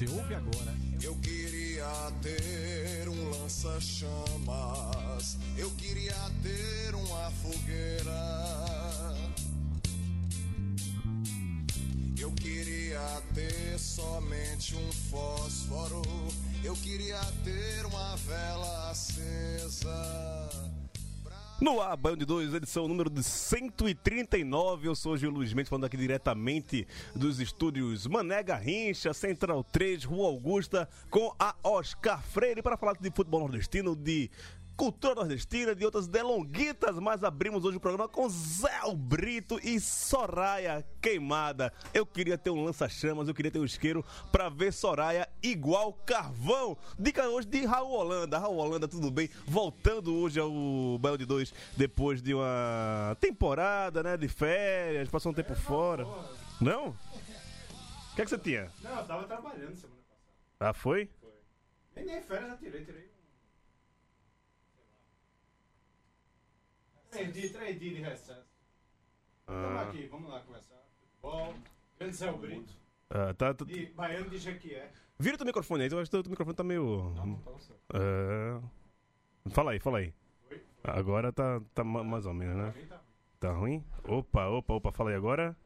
[0.00, 1.84] Você ouve agora Eu queria
[2.22, 5.38] ter um lança-chamas.
[5.56, 9.16] Eu queria ter uma fogueira.
[12.18, 16.00] Eu queria ter somente um fósforo.
[16.64, 20.39] Eu queria ter uma vela acesa.
[21.60, 24.88] No ar, Band 2, edição número de 139.
[24.88, 30.28] Eu sou Gil Luiz Mendes, falando aqui diretamente dos estúdios Mané Garrincha, Central 3, Rua
[30.28, 34.30] Augusta, com a Oscar Freire, para falar de futebol nordestino, de
[34.80, 40.82] cultura nordestina, de outras delonguitas, mas abrimos hoje o programa com Zé Brito e Soraya
[41.02, 41.70] Queimada.
[41.92, 46.78] Eu queria ter um lança-chamas, eu queria ter um isqueiro para ver Soraya igual carvão.
[46.98, 48.38] Dica hoje de Raul Holanda.
[48.38, 49.28] Raul Holanda, tudo bem?
[49.44, 50.50] Voltando hoje ao
[50.98, 56.06] Belo de Dois, depois de uma temporada, né, de férias, passou um tempo fora.
[56.58, 56.88] Não?
[56.88, 58.72] O que é que você tinha?
[58.82, 60.70] Não, eu tava trabalhando semana passada.
[60.70, 61.10] Ah, foi?
[61.94, 63.10] Nem, nem férias eu tirei, tirei um.
[63.10, 64.90] sei lá.
[67.10, 68.48] Três dias, três dias de recesso.
[69.46, 70.76] Tamo Ah, aqui, vamos lá conversar.
[71.00, 71.54] Futebol,
[71.98, 72.72] grande Zé Brito.
[73.10, 74.92] ah, tá, tá- De Baiano de Jequié.
[75.18, 77.12] Vira teu microfone aí, eu acho que teu microfone tá meio.
[77.16, 77.80] Não, não tá certo.
[77.94, 79.50] É...
[79.50, 80.14] Fala aí, fala aí.
[80.50, 80.62] Oi?
[80.84, 82.86] Agora tá, tá ma- mais ou menos, né?
[82.88, 83.00] Tá.
[83.40, 83.84] Tá ruim?
[84.04, 85.56] Opa, opa, opa, fala aí agora.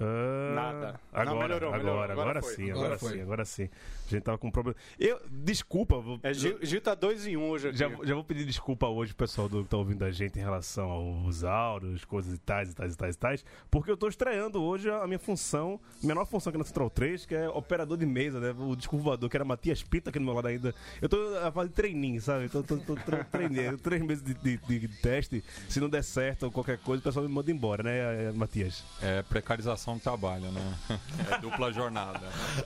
[0.00, 1.00] Ah, Nada.
[1.12, 2.02] Agora, Não, melhorou, agora, melhorou.
[2.02, 3.12] agora, Agora sim, Agora agora, foi.
[3.12, 3.68] sim, agora sim.
[4.06, 4.76] A gente tava com problema.
[4.98, 7.78] Eu, desculpa, vou, É, Gil, Gil tá 2 em 1 um hoje aqui.
[7.78, 10.42] já, já vou pedir desculpa hoje pro pessoal do, que tá ouvindo a gente em
[10.42, 14.08] relação aos áudios, coisas e tais, e tais, e tais, e tais, porque eu tô
[14.08, 17.96] estreando hoje a minha função, minha nova função aqui na Central 3, que é operador
[17.96, 18.54] de mesa, né?
[18.58, 20.74] O descurvador, que era Matias Pita aqui do meu lado ainda.
[21.00, 22.48] Eu tô a fazer treininho, sabe?
[22.48, 25.42] Tô, tô, tô, tô treinando, três meses de, de- de teste.
[25.68, 28.84] Se não der certo ou qualquer coisa, o pessoal me manda embora, né, Matias?
[29.00, 30.74] É precarização do trabalho, né?
[31.30, 32.20] É dupla jornada.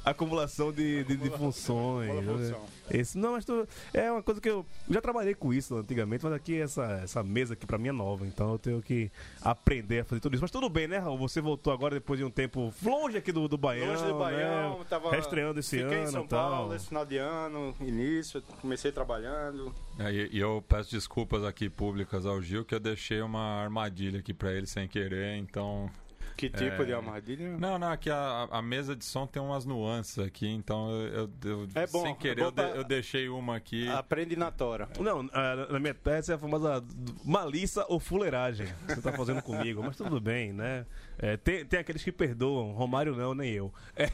[0.04, 2.24] acumulação de, de, de funções.
[2.24, 2.56] Né?
[2.90, 6.32] Esse, não, mas tu- é uma coisa que eu já trabalhei com isso antigamente, mas
[6.32, 9.10] aqui essa, essa mesa aqui pra mim é nova, então eu tenho que
[9.42, 10.42] aprender a fazer tudo isso.
[10.42, 11.18] Mas tudo bem, né, Raul?
[11.18, 14.78] Você voltou agora depois de um tempo longe aqui do, do Baião, Longe do Baião,
[14.78, 14.84] né?
[14.88, 15.10] tava.
[15.10, 16.50] Reestreando esse fiquei ano em São tal.
[16.50, 19.74] Paulo esse final de ano, início, comecei trabalhando.
[19.98, 24.20] É, E, e eu peço desculpas aqui públicas ao Gil, que eu deixei uma armadilha
[24.20, 25.90] aqui pra ele sem querer, então.
[26.38, 26.84] Que tipo É.
[26.84, 27.58] de armadilha?
[27.58, 31.30] Não, não, aqui a, a mesa de som tem umas nuances aqui, então eu, eu-
[31.44, 33.88] eu- É bom, sem é querer de- pra- eu deixei uma aqui.
[33.88, 34.88] Aprende na tora.
[35.00, 36.84] Não, ah, na minha tese é a famosa
[37.24, 40.86] malícia ou fuleiragem que você tá fazendo comigo, mas tudo bem, né?
[41.18, 43.74] É, tem, tem aqueles que perdoam, Romário não, nem eu.
[43.96, 44.08] É.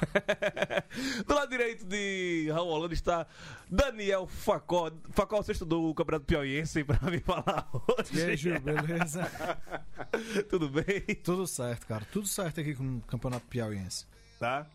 [1.26, 3.26] Do lado direito de Raul Holanda está
[3.70, 4.90] Daniel Facó.
[5.10, 8.18] Facó, você estudou o Campeonato Piauiense pra me falar hoje.
[8.18, 9.30] E aí, Gil, beleza?
[10.48, 11.00] Tudo bem?
[11.22, 12.04] Tudo certo, cara.
[12.12, 14.06] Tudo certo aqui com o Campeonato Piauiense.
[14.38, 14.66] Tá?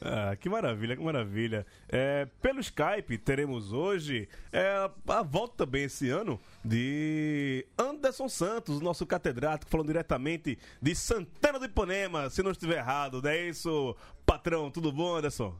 [0.00, 1.66] Ah, que maravilha, que maravilha.
[1.88, 9.06] É, pelo Skype teremos hoje é, a volta também esse ano de Anderson Santos, nosso
[9.06, 13.94] catedrático, falando diretamente de Santana do Ipanema, se não estiver errado, não é isso,
[14.24, 14.70] patrão?
[14.70, 15.54] Tudo bom, Anderson?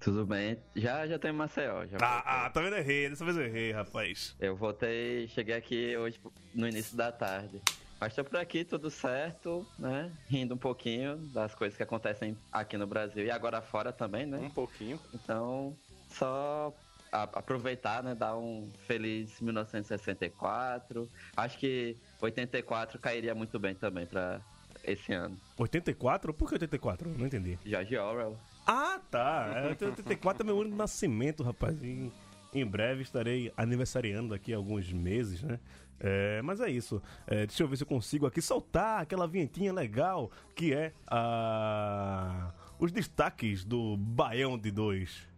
[0.00, 0.58] Tudo bem.
[0.74, 1.84] Já, já tô em Maceió.
[1.86, 2.76] Já Ah, ah, tá vendo?
[2.76, 4.34] Errei, dessa vez eu errei, rapaz.
[4.40, 6.18] Eu voltei, cheguei aqui hoje
[6.54, 7.60] no início da tarde.
[8.00, 10.10] Mas tô por aqui, tudo certo, né?
[10.26, 14.38] Rindo um pouquinho das coisas que acontecem aqui no Brasil e agora fora também, né?
[14.38, 14.98] Um pouquinho.
[15.12, 15.76] Então,
[16.08, 16.74] só
[17.12, 18.14] a- aproveitar, né?
[18.14, 21.10] Dar um feliz 1964.
[21.36, 24.40] Acho que 84 cairia muito bem também pra
[24.82, 25.36] esse ano.
[25.58, 26.32] 84?
[26.32, 27.06] Por que 84?
[27.18, 27.58] Não entendi.
[27.66, 28.36] George Orwell.
[28.66, 29.52] Ah, tá.
[29.56, 31.76] É, 84 é meu ano de nascimento, rapaz.
[31.82, 32.10] E
[32.52, 35.58] em breve estarei aniversariando aqui alguns meses, né?
[36.00, 37.02] É, mas é isso.
[37.26, 42.52] É, deixa eu ver se eu consigo aqui soltar aquela vinhetinha legal que é a...
[42.78, 45.28] os destaques do Baião de 2.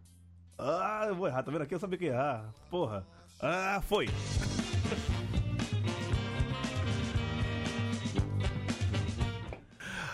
[0.56, 1.74] Ah, eu vou errar, tá vendo aqui?
[1.74, 2.54] Eu sabia que ia errar.
[2.70, 3.04] Porra.
[3.40, 4.06] Ah, foi.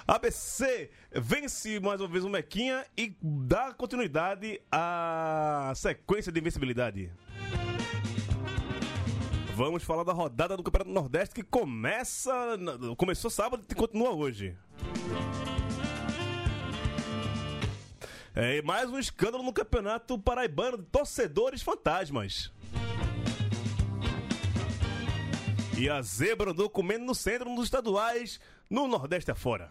[0.08, 7.12] ABC vence mais uma vez o Mequinha e dá continuidade à sequência de invencibilidade.
[9.54, 12.32] Vamos falar da rodada do Campeonato Nordeste que começa.
[12.96, 14.56] Começou sábado e continua hoje.
[18.34, 22.50] É, mais um escândalo no Campeonato Paraibano de torcedores fantasmas.
[25.76, 28.40] E a zebra andou comendo no centro dos estaduais,
[28.70, 29.70] no Nordeste afora.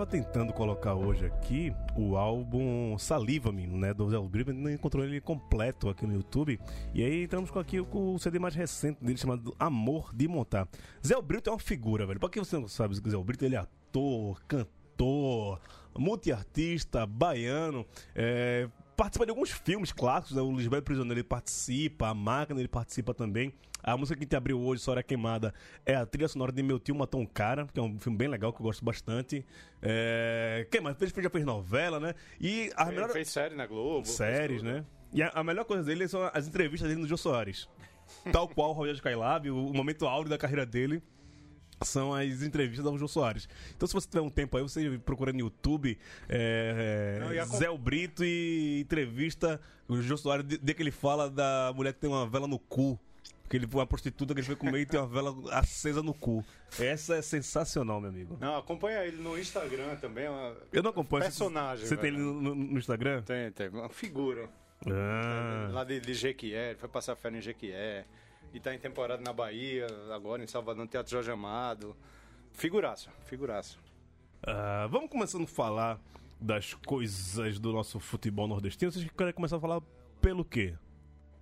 [0.00, 5.20] tava tentando colocar hoje aqui o álbum Saliva-me, né, do Zé Brito, não encontrou ele
[5.20, 6.58] completo aqui no YouTube.
[6.94, 10.66] E aí entramos com aqui o CD mais recente dele chamado Amor de Montar.
[11.06, 12.18] Zé Brito é uma figura, velho.
[12.18, 15.60] Pra quem você não sabe, Zé Brito ele é ator, cantor,
[15.98, 18.70] multiartista, baiano, é,
[19.00, 20.42] participa de alguns filmes clássicos, né?
[20.42, 23.50] o Lisbelo Prisioneiro ele participa, a Máquina ele participa também.
[23.82, 25.54] A música que a gente abriu hoje, História Queimada,
[25.86, 28.28] é a trilha sonora de Meu Tio Matou um Cara, que é um filme bem
[28.28, 29.42] legal, que eu gosto bastante.
[29.80, 30.66] É...
[30.70, 31.00] Quem mais?
[31.00, 32.14] Ele já fez novela, né?
[32.38, 33.08] E a melhor...
[33.08, 34.06] fez série na Globo.
[34.06, 34.84] Séries, né?
[35.14, 37.70] E a, a melhor coisa dele são as entrevistas dele no Jô Soares.
[38.30, 41.02] Tal qual o Rogério Skylab, o, o momento áureo da carreira dele
[41.82, 43.48] são as entrevistas do Jô Soares.
[43.76, 45.98] Então, se você tiver um tempo aí, você procura no YouTube
[46.28, 51.28] é, Não, com- Zé Brito e entrevista o Jô Soares, de, de que ele fala
[51.30, 52.98] da mulher que tem uma vela no cu.
[53.48, 56.14] Que ele foi uma prostituta que ele foi comer e tem uma vela acesa no
[56.14, 56.44] cu.
[56.78, 58.38] Essa é sensacional, meu amigo.
[58.40, 60.26] Não, acompanha ele no Instagram também.
[60.26, 60.54] é.
[60.72, 61.24] Eu não acompanho.
[61.24, 63.22] Personagem, Você tem ele no, no Instagram?
[63.22, 63.68] Tem, tem.
[63.70, 64.48] Uma figura.
[64.86, 65.68] Ah.
[65.72, 68.04] Lá de, de Jequié, ele foi passar férias em Jequié.
[68.52, 71.96] E tá em temporada na Bahia, agora em Salvador, no Teatro Jorge Amado.
[72.52, 73.76] Figuraça, figuraça.
[74.42, 76.00] Ah, vamos começando a falar
[76.40, 78.90] das coisas do nosso futebol nordestino.
[78.90, 79.80] Vocês querem começar a falar
[80.20, 80.74] pelo quê?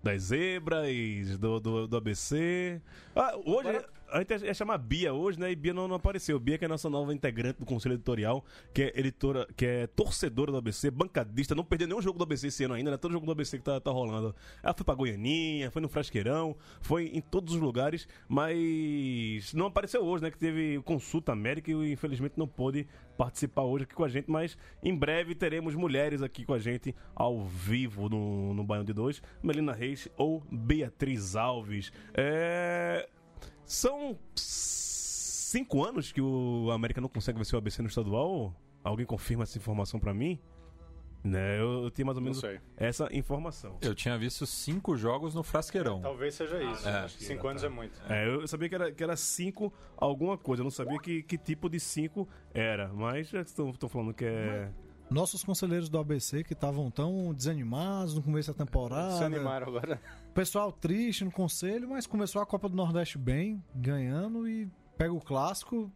[0.03, 2.81] Das zebras, do, do, do ABC.
[3.17, 5.51] Ah, hoje a gente ia chamar Bia hoje, né?
[5.51, 6.39] E Bia não, não apareceu.
[6.39, 9.87] Bia que é a nossa nova integrante do Conselho Editorial, que é editora, que é
[9.87, 12.97] torcedora do ABC, bancadista, não perdeu nenhum jogo do ABC esse ano ainda, né?
[12.97, 14.35] Todo jogo do ABC que tá, tá rolando.
[14.63, 20.05] Ela foi pra Goianinha, foi no Frasqueirão, foi em todos os lugares, mas não apareceu
[20.05, 20.31] hoje, né?
[20.31, 24.57] Que teve consulta América e infelizmente não pôde participar hoje aqui com a gente, mas
[24.83, 29.21] em breve teremos mulheres aqui com a gente ao vivo no, no Baião de Dois,
[29.43, 31.93] Melina Reis ou Beatriz Alves.
[32.15, 33.09] É...
[33.69, 38.57] São cinco anos que o América não consegue vencer o ABC no estadual?
[38.83, 40.41] Alguém confirma essa informação pra mim?
[41.23, 42.41] Né, eu, eu tenho mais ou menos
[42.77, 43.77] essa informação.
[43.83, 46.01] Eu tinha visto cinco jogos no Frasqueirão.
[46.01, 46.89] Talvez seja isso.
[46.89, 46.93] É.
[47.01, 48.01] Acho que Cinco anos é muito.
[48.09, 51.37] É, eu sabia que era, que era cinco alguma coisa, eu não sabia que, que
[51.37, 54.71] tipo de cinco era, mas já estão estão falando que é.
[55.11, 59.17] Nossos conselheiros do ABC que estavam tão desanimados no começo da temporada.
[59.17, 60.01] Se animaram agora.
[60.39, 65.21] Pessoal triste no conselho, mas começou a Copa do Nordeste bem, ganhando e pega o
[65.21, 65.91] clássico,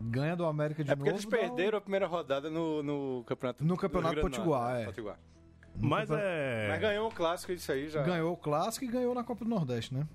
[0.00, 1.20] ganha do América de É porque novo.
[1.22, 4.82] eles dá um- perderam a primeira rodada no, no campeonato No do Campeonato Potiguar, Norte,
[4.82, 4.84] é.
[4.86, 5.20] Potiguar.
[5.78, 6.68] Mas é.
[6.70, 8.02] Mas ganhou o clássico isso aí já.
[8.04, 10.08] Ganhou o clássico e ganhou na Copa do Nordeste, né?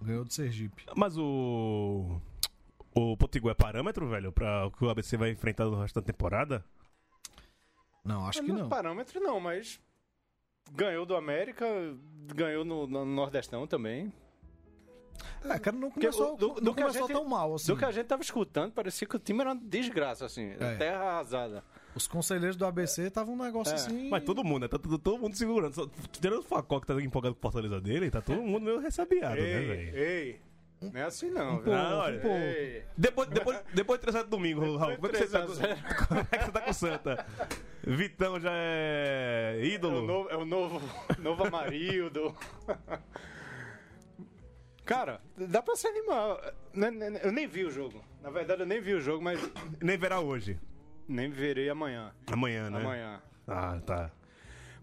[0.00, 0.86] Ganhou do Sergipe.
[0.96, 2.20] Mas o.
[2.94, 6.02] O Potiguar é parâmetro, velho, pra o que o ABC vai enfrentar no resto da
[6.06, 6.64] temporada?
[8.04, 8.68] Não, acho É, que no não.
[8.68, 9.80] parâmetro não, mas
[10.70, 11.66] ganhou do América,
[12.34, 14.12] ganhou no, no Nordestão também.
[15.44, 17.72] É, cara, não começou, o- do- do não que a começou gente- tão mal assim.
[17.72, 20.74] Do que a gente tava escutando, parecia que o time era uma desgraça, assim, É.
[20.76, 21.64] terra arrasada.
[21.94, 24.08] Os conselheiros do ABC estavam um negócio É, assim.
[24.08, 24.68] Mas todo mundo, né?
[24.68, 25.74] Tá todo, todo mundo segurando.
[25.74, 28.78] Só, tirando o Facó que tá empolgado com o Fortaleza dele, tá todo mundo meio
[28.80, 29.96] ressabiado, né, ei, velho?
[29.98, 30.40] ei,
[30.92, 32.20] não é assim não, pouco, um olha.
[32.96, 35.60] Depois, depois, depois de 3 de domingo, Raul, como é, que você tá, com- 3
[35.60, 36.06] a 0.
[36.08, 37.26] como é que você tá com o Santa?
[37.84, 40.02] Vitão já é É o ídolo?
[40.06, 40.80] novo, é o novo,
[41.18, 42.34] novo Amarildo.
[44.84, 46.54] Cara, dá pra se animar.
[46.74, 48.02] Né, né, Eu nem vi o jogo.
[48.20, 49.38] Na verdade, eu nem vi o jogo, mas
[49.80, 50.58] Nem verá hoje.
[51.08, 52.12] nem verei amanhã.
[52.30, 52.80] Amanhã, né?
[52.80, 53.22] Amanhã.
[53.46, 54.10] Ah, tá.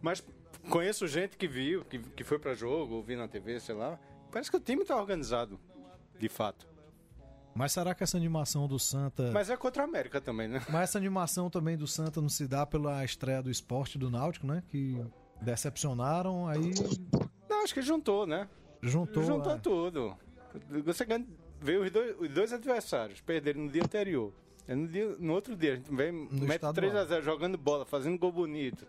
[0.02, 0.24] Mas
[0.70, 4.00] conheço gente que viu, que, que foi pra jogo, ouvi na TV, sei lá.
[4.32, 5.60] Parece que o time tá organizado,
[6.20, 6.68] de fato.
[7.56, 9.32] Mas será que essa animação do Santa.
[9.32, 10.62] Mas é contra a América também, né?
[10.70, 14.46] Mas essa animação também do Santa não se dá pela estreia do esporte do Náutico,
[14.46, 14.64] né?
[14.70, 15.04] Que
[15.42, 16.74] decepcionaram, aí
[17.50, 18.48] Não, acho que juntou, né?
[18.82, 19.24] juntou.
[19.24, 19.58] juntou é.
[19.58, 20.18] tudo.
[20.86, 21.06] Você
[21.60, 24.34] veio os dois, os dois adversários, perderam no dia anterior.
[24.68, 27.06] É no, dia- no outro dia, a gente vem, mete estadual.
[27.08, 28.88] 3x0 jogando bola, fazendo gol bonito.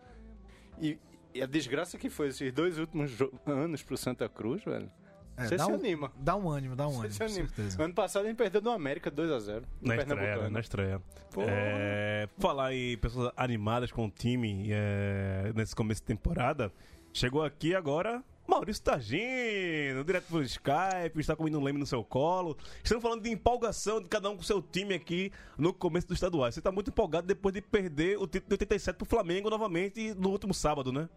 [0.80, 0.98] E,
[1.34, 3.12] e a desgraça que foi esses dois últimos
[3.46, 4.90] anos pro Santa Cruz, velho.
[5.40, 6.12] É, Você dá se um- anima.
[6.16, 7.48] Dá um ânimo, dá um Você ânimo, se anima.
[7.48, 7.82] certeza.
[7.82, 9.62] Ano passado a gente perdeu do América 2x0.
[9.80, 10.48] Na estreia, né?
[10.48, 11.02] na estreia.
[11.32, 11.46] Porra.
[11.50, 16.72] É, falar em pessoas animadas com o time é, nesse começo de temporada.
[17.12, 22.56] Chegou aqui agora Maurício Tagino, direto pelo Skype, está comendo um leme no seu colo.
[22.82, 26.50] Estamos falando de empolgação de cada um com seu time aqui no começo do estadual.
[26.50, 30.30] Você está muito empolgado depois de perder o título de 87 pro Flamengo novamente no
[30.30, 31.08] último sábado, né?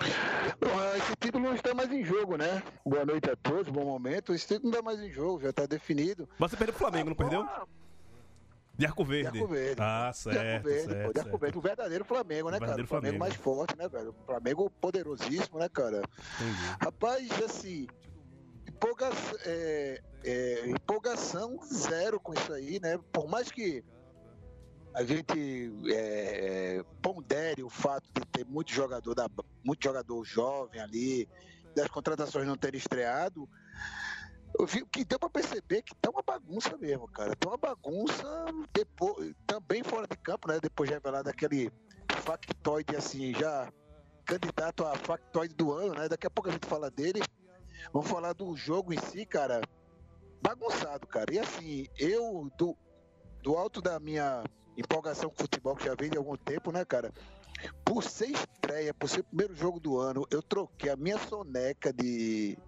[0.00, 2.62] Ah, Esse título não está mais em jogo, né?
[2.84, 4.32] Boa noite a todos, bom momento.
[4.34, 6.28] Esse título não está mais em jogo, já está definido.
[6.38, 7.46] Mas você perdeu pro Flamengo, não perdeu?
[8.74, 9.32] De Arco Verde.
[9.32, 9.76] De Arco Verde.
[9.82, 11.38] Ah, De certo, Arco Verde, pô, certo, de Arco.
[11.38, 11.58] Verde.
[11.58, 12.72] O verdadeiro Flamengo, né, O cara?
[12.72, 13.18] O verdadeiro Flamengo, Flamengo.
[13.18, 14.10] mais forte, né, velho?
[14.10, 16.02] O Flamengo poderosíssimo, né, cara?
[16.40, 16.76] Entendi.
[16.80, 17.86] Rapaz, assim,
[18.68, 19.10] empolga...
[19.44, 22.98] é, é, empolgação zero com isso aí, né?
[23.12, 23.84] Por mais que
[24.94, 29.28] a gente é, pondere o fato de ter muito jogador, da,
[29.64, 31.28] muito jogador jovem ali,
[31.74, 33.48] das contratações não terem estreado,
[34.58, 37.34] eu vi que deu pra perceber que tá uma bagunça mesmo, cara.
[37.34, 38.24] Tá uma bagunça
[38.72, 40.58] depois, também fora de campo, né?
[40.60, 41.70] Depois de revelado aquele
[42.20, 43.72] factoide assim, já
[44.24, 46.08] candidato a factoide do ano, né?
[46.08, 47.22] Daqui a pouco a gente fala dele.
[47.92, 49.62] Vamos falar do jogo em si, cara.
[50.42, 51.32] Bagunçado, cara.
[51.32, 52.76] E assim, eu, do,
[53.42, 54.44] do alto da minha
[54.76, 57.12] empolgação com futebol, que já vem de algum tempo, né, cara?
[57.84, 61.92] Por ser estreia, por ser o primeiro jogo do ano, eu troquei a minha soneca
[61.92, 62.58] de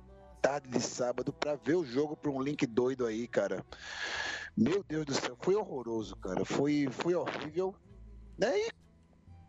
[0.41, 3.65] tarde de sábado pra ver o jogo pra um link doido aí, cara.
[4.57, 6.45] Meu Deus do céu, foi horroroso, cara.
[6.45, 7.75] Foi, foi horrível.
[8.39, 8.53] Né?
[8.59, 8.71] E,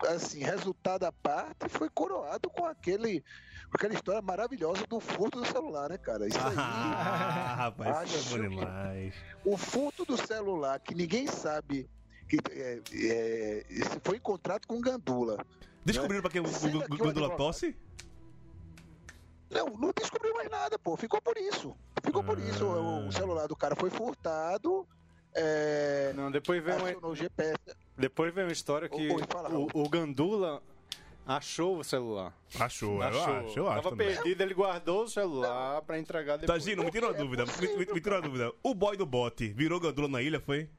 [0.07, 3.23] assim, resultado à parte, foi coroado com aquele
[3.69, 6.27] com aquela história maravilhosa do furto do celular, né, cara?
[6.27, 6.55] Isso aí.
[6.57, 9.15] Ah, rapaz, isso é bom demais.
[9.43, 11.89] o furto do celular, que ninguém sabe
[12.27, 15.37] que é, é, se foi encontrado com gandula.
[15.83, 17.75] Descobriram pra quem o que o Gandula advogado- tosse?
[19.49, 20.97] Não, não descobriu mais nada, pô.
[20.97, 21.75] Ficou por isso.
[22.03, 22.65] Ficou por isso.
[22.65, 24.87] O, o celular do cara foi furtado.
[25.33, 27.57] É, Não, depois vem uma, GPS.
[27.97, 30.63] depois vem uma história que o, o Gandula
[31.27, 32.33] achou o celular.
[32.59, 33.21] Achou, eu achou.
[33.21, 34.07] acho, eu acho Tava também.
[34.15, 36.63] perdido, ele guardou o celular pra entregar depois.
[36.63, 37.45] Tagino, me tira uma É dúvida.
[37.45, 38.51] Me, possível, me, me tira uma dúvida.
[38.63, 40.69] O boy do bote virou Gandula na ilha, foi?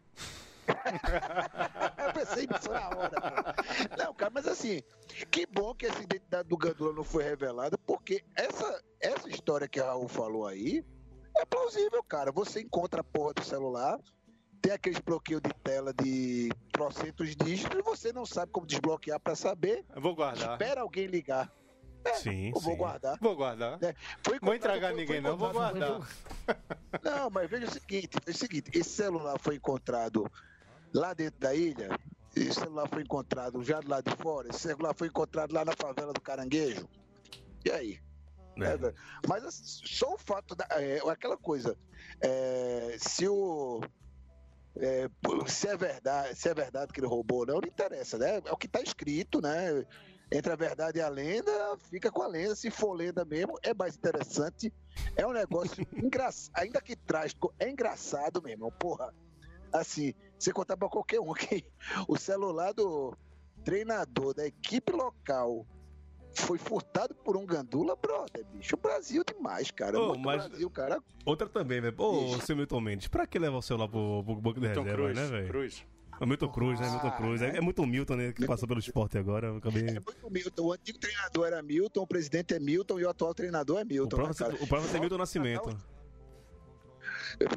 [2.06, 3.10] Eu pensei nisso na hora.
[3.10, 3.96] pô.
[4.04, 4.82] Não, cara, mas assim,
[5.30, 9.80] que bom que essa identidade do Gandula não foi revelada, porque essa, essa história que
[9.80, 10.84] a Raul falou aí
[11.36, 12.30] é plausível, cara.
[12.32, 13.98] Você encontra a porra do celular,
[14.62, 19.34] tem aqueles bloqueios de tela de trocentos dígitos e você não sabe como desbloquear pra
[19.34, 19.84] saber.
[19.94, 20.52] Eu vou guardar.
[20.52, 21.52] Espera alguém ligar.
[22.14, 22.76] Sim, Eu vou sim.
[22.78, 23.18] guardar.
[23.20, 23.80] Vou guardar.
[24.24, 25.36] Foi Vou entregar foi- ninguém, foi não.
[25.36, 25.98] Vou guardar.
[27.02, 30.24] Não, mas veja o seguinte, veja o seguinte, esse celular foi encontrado
[30.94, 31.88] lá dentro da ilha,
[32.34, 35.72] esse celular foi encontrado já do lado de fora, esse celular foi encontrado lá na
[35.72, 36.88] favela do Caranguejo.
[37.64, 38.00] E aí?
[38.60, 38.74] É.
[38.74, 38.94] É,
[39.28, 40.66] mas assim, só o fato da.
[40.70, 41.76] É, aquela coisa.
[42.20, 43.80] é, se o.
[44.78, 45.08] é,
[45.46, 48.40] se é verdade, se é verdade que ele roubou, não, não interessa, né?
[48.44, 49.84] É o que tá escrito, né?
[50.32, 51.52] Entre a verdade e a lenda,
[51.90, 52.56] fica com a lenda.
[52.56, 54.72] Se for lenda mesmo, é mais interessante.
[55.14, 59.14] É um negócio engraçado, ainda que trágico, é engraçado mesmo, porra.
[59.72, 61.64] Assim, você contar pra qualquer um que
[62.08, 63.16] o celular do
[63.64, 65.66] treinador da equipe local
[66.34, 68.76] foi furtado por um gandula, brother, bicho.
[68.76, 69.98] Brasil demais, cara.
[69.98, 71.02] Muito mas- Brasil, cara.
[71.24, 71.94] Outra também, velho.
[71.98, 75.16] Ô, seu Milton Mendes, pra que levar o celular pro, pro banco de reserva, Cruz.
[75.16, 75.48] né, velho?
[75.48, 75.86] Cruz.
[76.20, 76.90] O Milton Cruz, né?
[76.90, 77.42] Milton Ah, Cruz.
[77.42, 78.32] É, é muito Milton, né?
[78.32, 79.56] Que passou pelo esporte agora.
[79.56, 79.82] Acabei...
[79.88, 80.62] É muito Milton.
[80.62, 83.86] O antigo treinador era Milton, o presidente é Milton e o atual treinador é O
[83.86, 84.16] Milton.
[84.16, 84.64] próprio, né, cara?
[84.64, 85.76] o próprio é Milton Nascimento.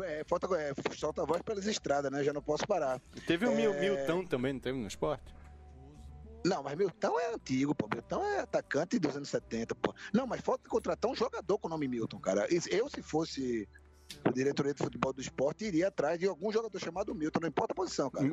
[0.03, 2.23] É, falta, é, solta a voz pelas estradas, né?
[2.23, 2.99] Já não posso parar.
[3.25, 3.79] Teve o É.
[3.79, 5.33] Milton também, não teve no esporte?
[6.45, 7.87] Não, mas Milton é antigo, pô.
[7.93, 9.93] Milton é atacante dos anos 70, pô.
[10.13, 12.47] Não, mas falta contratar um jogador com o nome Milton, cara.
[12.49, 13.67] Eu, se fosse
[14.27, 17.73] o diretoria de futebol do esporte, iria atrás de algum jogador chamado Milton, não importa
[17.73, 18.25] a posição, cara.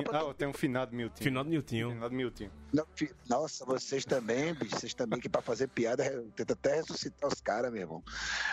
[0.00, 1.24] E pra- Ah, tem um finado Miltinho.
[1.24, 1.90] Final do Niltinho.
[1.90, 2.50] Finado Miltinho.
[2.72, 6.04] Não, fi- Nossa, vocês também, bicho, vocês também que pra fazer piada
[6.34, 8.02] tenta até ressuscitar os caras, meu irmão.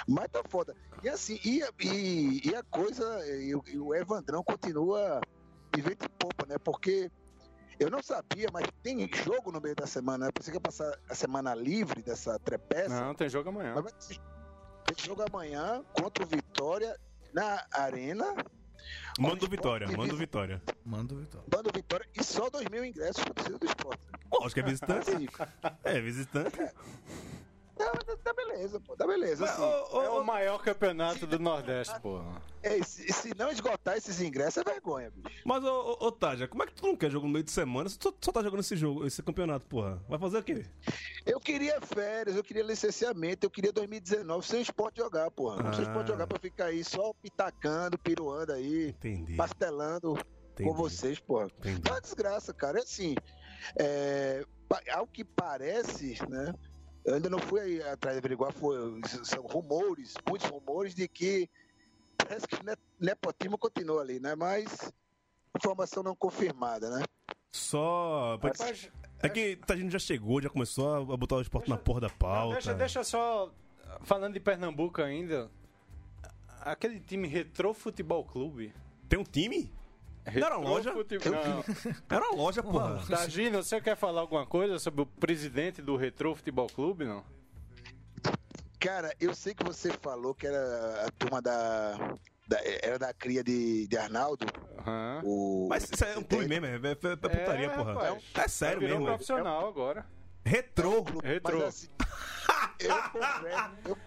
[0.07, 0.75] Mas tá foda.
[1.03, 3.03] E assim, e, a- e, e a coisa,
[3.37, 5.21] e, o- e o Evandrão continua
[5.73, 6.57] de vento e popa, né?
[6.57, 7.09] Porque
[7.79, 10.31] eu não sabia, mas tem jogo no meio da semana, né?
[10.31, 12.89] Pensei que ia passar a semana livre dessa trepeça.
[13.01, 13.73] Não, tem jogo amanhã.
[13.75, 14.19] Mas vai ter
[14.83, 16.99] tem jogo amanhã contra o Vitória
[17.33, 18.35] na Arena.
[19.19, 20.61] Manda o Vitória, manda o Vitória.
[20.83, 21.47] Manda o Vitória.
[21.47, 24.03] Bando Vitória e só 2 mil ingressos pra torcida do esporte.
[24.31, 25.11] Lógico que é visitante.
[25.83, 26.57] É, visitante.
[27.75, 27.91] Tá,
[28.23, 29.45] tá beleza, pô, tá beleza.
[29.45, 29.63] assim.
[29.63, 32.39] é o maior campeonato do Nordeste, porra.
[32.61, 35.41] É, se, se não esgotar esses ingressos é vergonha, bicho.
[35.43, 37.51] Mas, ô, ô, ô Taja, como é que tu não quer jogo no meio de
[37.51, 37.89] semana?
[37.89, 40.01] Se tu só tá jogando esse jogo, esse campeonato, porra.
[40.07, 40.65] Vai fazer o quê?
[41.25, 45.63] Eu queria férias, eu queria licenciamento, eu queria 2019 sem esporte jogar, porra.
[45.63, 45.87] Não sem Ah.
[45.87, 49.35] esporte jogar pra ficar aí só pitacando, piruando aí, Entendi.
[49.35, 50.13] pastelando
[50.53, 50.69] Entendi.
[50.69, 51.47] com vocês, porra.
[51.57, 51.81] Entendi.
[51.87, 52.77] É uma desgraça, cara.
[52.79, 53.15] É assim,
[53.79, 54.45] é,
[54.91, 56.53] ao que parece, né?
[57.05, 58.77] Eu ainda não fui aí atrás de averiguar, foi,
[59.23, 61.49] são rumores, muitos rumores de que
[62.17, 64.35] parece que o ne- nepotismo continua ali, né?
[64.35, 64.91] Mas
[65.55, 67.03] informação não confirmada, né?
[67.51, 68.39] Só.
[68.41, 68.89] Rapaz,
[69.21, 72.09] É que a gente já chegou, já começou a botar o esporte na porra da
[72.09, 72.53] pauta.
[72.53, 73.51] deixa, deixa só.
[74.01, 75.49] Falando de Pernambuco ainda.
[76.61, 78.73] Aquele time Retro Futebol Clube.
[79.07, 79.71] Tem um time?
[80.25, 80.91] Era loja?
[80.93, 81.63] Fute- Não.
[82.09, 83.03] Era loja, porra.
[83.07, 87.23] Tagino, você quer falar alguma coisa sobre o presidente do Retro Futebol Clube, não?
[88.79, 91.97] Cara, eu sei que você falou que era a turma da.
[92.47, 94.45] da- era da cria de, de Arnaldo.
[94.79, 95.21] Aham.
[95.23, 97.93] O, Mas isso é um clube mesmo, é, é, é putaria, É, porra.
[97.93, 98.23] rapaz.
[98.35, 99.09] É sério Virou mesmo.
[99.09, 99.11] é.
[99.13, 100.05] profissional agora.
[100.45, 101.05] Retrô.
[101.23, 101.59] Retrô.
[101.59, 101.87] Mas assim,
[102.79, 103.97] eu confesso, eu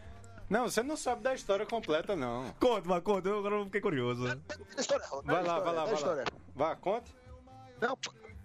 [0.48, 2.50] Não, você não sabe da história completa, não.
[2.60, 4.24] Conta, mas conta, eu agora fiquei curioso.
[4.24, 4.36] Da
[4.80, 6.24] história, da Vai lá, história, vai lá, vai lá.
[6.54, 7.12] Vá, conte.
[7.80, 7.98] Não,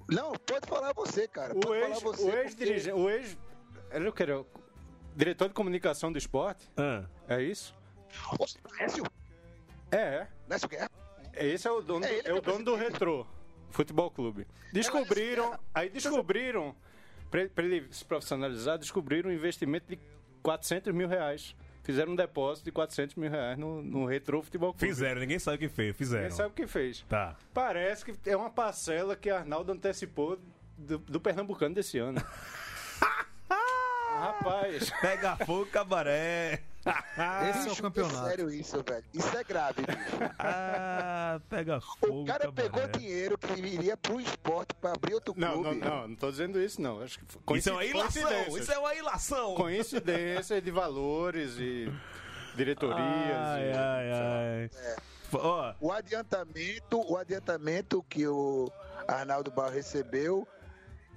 [0.09, 1.55] não, pode falar você, cara.
[1.55, 2.23] O Pode falar ex, você.
[2.23, 3.37] o ex porque- dirigente, o ex,
[3.91, 4.43] era o que era?
[5.15, 6.69] Diretor de comunicação do esporte?
[6.77, 7.75] Ah, É isso?
[8.39, 8.45] Ô,
[8.79, 9.03] Nécio,
[9.91, 10.89] É, Nécio Guerra.
[11.33, 11.47] é.
[11.47, 12.75] Esse é o dono, É é o é dono do.
[12.75, 13.27] Retro
[13.69, 14.45] Futebol Clube.
[14.73, 16.75] Descobriram, aí descobriram,
[17.29, 19.97] pra, pra ele se profissionalizar, descobriram um investimento de
[20.43, 21.55] 400 mil reais.
[21.83, 24.87] Fizeram um depósito de 400 mil reais no, no Retro Futebol Clube.
[24.87, 26.23] fizeram, ninguém sabe o que fez, fizeram.
[26.23, 27.03] Ninguém sabe o que fez.
[27.09, 27.35] Tá.
[27.53, 30.39] Parece que é uma parcela que Arnaldo antecipou
[30.77, 32.21] do, do Pernambucano desse ano.
[34.13, 36.61] Rapaz, Pega fogo, cabaré.
[37.49, 38.27] Esse é o campeonato.
[38.27, 39.03] Sério isso, velho.
[39.13, 40.17] Isso é grave, bicho.
[40.39, 42.97] Ah, pega fogo, O cara pegou cabaré.
[42.97, 45.79] dinheiro que iria pro esporte pra abrir outro não, não, clube.
[45.85, 47.01] não, não tô dizendo isso não.
[47.01, 49.55] Acho que foi Isso é uma ilação, isso é uma ilação.
[49.55, 51.91] Coincidências de valores e
[52.55, 52.99] diretorias.
[52.99, 54.69] Ai, e, ai, ai.
[54.73, 54.95] É.
[55.33, 58.69] Ó, O adiantamento, o adiantamento que o
[59.07, 60.45] Arnaldo Barro recebeu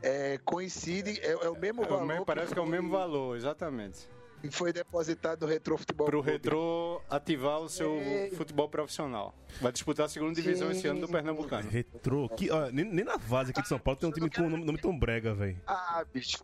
[0.03, 2.07] é, coincide, é, é o mesmo É o valor.
[2.07, 4.07] mesmo- parece que é o mesmo valor, exatamente.
[4.51, 6.33] Foi depositado no Retro Futebol Pro Clube.
[6.33, 8.31] Retrô ativar o seu É.
[8.37, 9.35] futebol profissional.
[9.61, 11.69] Vai disputar a segunda divisão esse ano do Pernambucano.
[11.71, 12.29] retrô.
[12.29, 14.51] Que, ó, nem, nem na base aqui de São Paulo tem um time com um
[14.51, 15.61] nome, nome tão brega, velho.
[15.67, 16.39] Ah, bicho.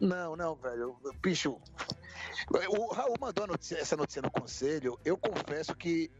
[0.00, 0.96] Não, não, velho.
[1.22, 1.58] Bicho.
[2.68, 4.98] O Raul mandou notícia- essa notícia no conselho.
[5.04, 6.10] Eu confesso que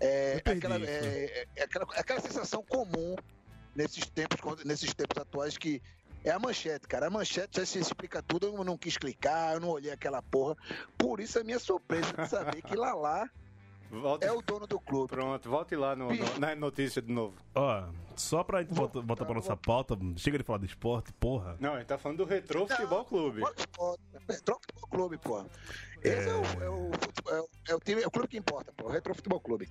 [0.00, 0.86] é, aquela, isso.
[0.88, 3.14] é, é aquela, aquela sensação comum
[3.74, 5.80] nesses tempos, nesses tempos atuais que
[6.24, 7.06] é a manchete, cara.
[7.06, 8.46] A manchete já se explica tudo.
[8.46, 10.56] Eu não quis clicar, eu não olhei aquela porra.
[10.96, 13.28] Por isso a minha surpresa de saber que Lalá
[13.92, 15.08] Volte, é o dono do clube.
[15.08, 17.34] Pronto, volte lá no- no- na notícia de novo.
[17.54, 17.84] Ó,
[18.16, 21.56] só pra gente voltar, voltar pra nossa pauta, chega de falar de esporte, porra.
[21.60, 23.42] Não, a gente tá falando do Retrô Futebol Clube.
[24.28, 25.46] Retro Futebol Clube, porra.
[26.02, 26.90] Esse é, o, é, o,
[27.28, 28.86] é o- é o time, é o clube que importa, pô.
[28.86, 29.68] O Retro Futebol Clube.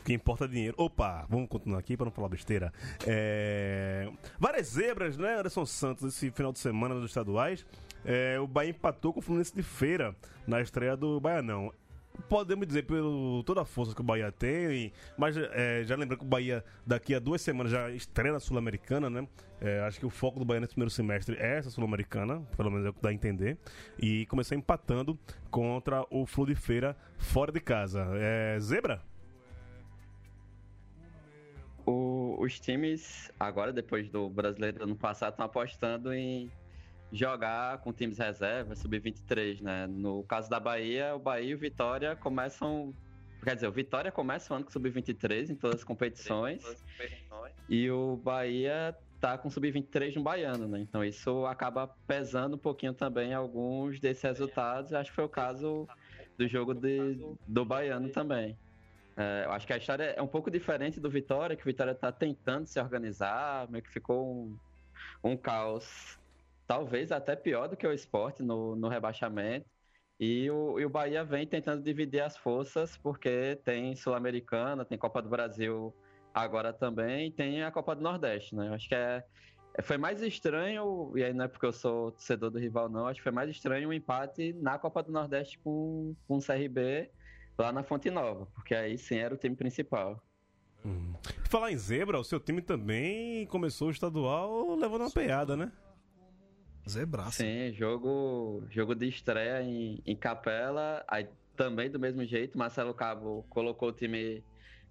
[0.00, 0.74] O que importa é dinheiro.
[0.78, 2.72] Opa, vamos continuar aqui pra não falar besteira.
[3.06, 4.10] É...
[4.40, 7.64] Várias zebras, né, Anderson Santos, esse final de semana dos estaduais.
[8.04, 11.72] É, o Bahia empatou com o Fluminense de Feira na estreia do Baianão.
[12.28, 16.24] Podemos dizer pelo toda a força que o Bahia tem, mas é, já lembrando que
[16.24, 19.26] o Bahia daqui a duas semanas já estreia na Sul-Americana, né?
[19.60, 22.86] É, acho que o foco do Bahia nesse primeiro semestre é essa Sul-Americana, pelo menos
[22.86, 23.56] é o que dá a entender.
[23.98, 25.18] E começou empatando
[25.50, 28.06] contra o Flu de Feira fora de casa.
[28.14, 29.02] É, zebra?
[31.86, 36.50] O- os times, agora, depois do brasileiro do ano passado, estão apostando em
[37.12, 39.86] jogar com times reservas, sub-23, né?
[39.86, 42.94] No caso da Bahia, o Bahia e o Vitória começam.
[43.44, 46.62] Quer dizer, o Vitória começa o ano com sub-23 em todas as competições.
[47.68, 50.80] E o Bahia tá com sub-23 no Baiano, né?
[50.80, 54.92] Então isso acaba pesando um pouquinho também alguns desses resultados.
[54.92, 55.86] Acho que foi o caso
[56.38, 58.56] do jogo de, do Baiano também.
[59.16, 61.94] É, eu acho que a história é um pouco diferente do Vitória, que o Vitória
[61.94, 64.56] tá tentando se organizar, meio que ficou um,
[65.22, 66.18] um caos,
[66.72, 69.66] talvez até pior do que o esporte no, no rebaixamento.
[70.18, 75.20] E o, e o Bahia vem tentando dividir as forças, porque tem Sul-Americana, tem Copa
[75.20, 75.94] do Brasil
[76.32, 78.68] agora também, e tem a Copa do Nordeste, né?
[78.68, 79.22] Eu acho que é,
[79.82, 83.18] foi mais estranho, e aí não é porque eu sou torcedor do rival, não, acho
[83.18, 87.10] que foi mais estranho o empate na Copa do Nordeste com, com o CRB
[87.58, 90.22] lá na Fonte Nova, porque aí sim era o time principal.
[91.50, 95.70] Falar em zebra, o seu time também começou o estadual levando uma peada, né?
[96.88, 97.38] Zebraço.
[97.38, 101.04] Sim, jogo, jogo de estreia em, em Capela.
[101.08, 104.42] Aí também do mesmo jeito, Marcelo Cabo colocou o time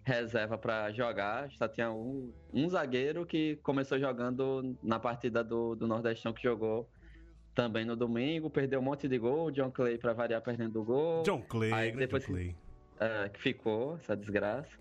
[0.04, 1.52] reserva para jogar.
[1.52, 6.90] Só tinha um, um zagueiro que começou jogando na partida do, do Nordestão que jogou
[7.54, 11.24] também no domingo, perdeu um monte de gol, John Clay para variar perdendo o gol.
[11.24, 12.56] John Clay, Aí grande depois- John Clay.
[13.00, 14.78] é, que ficou, essa desgraça.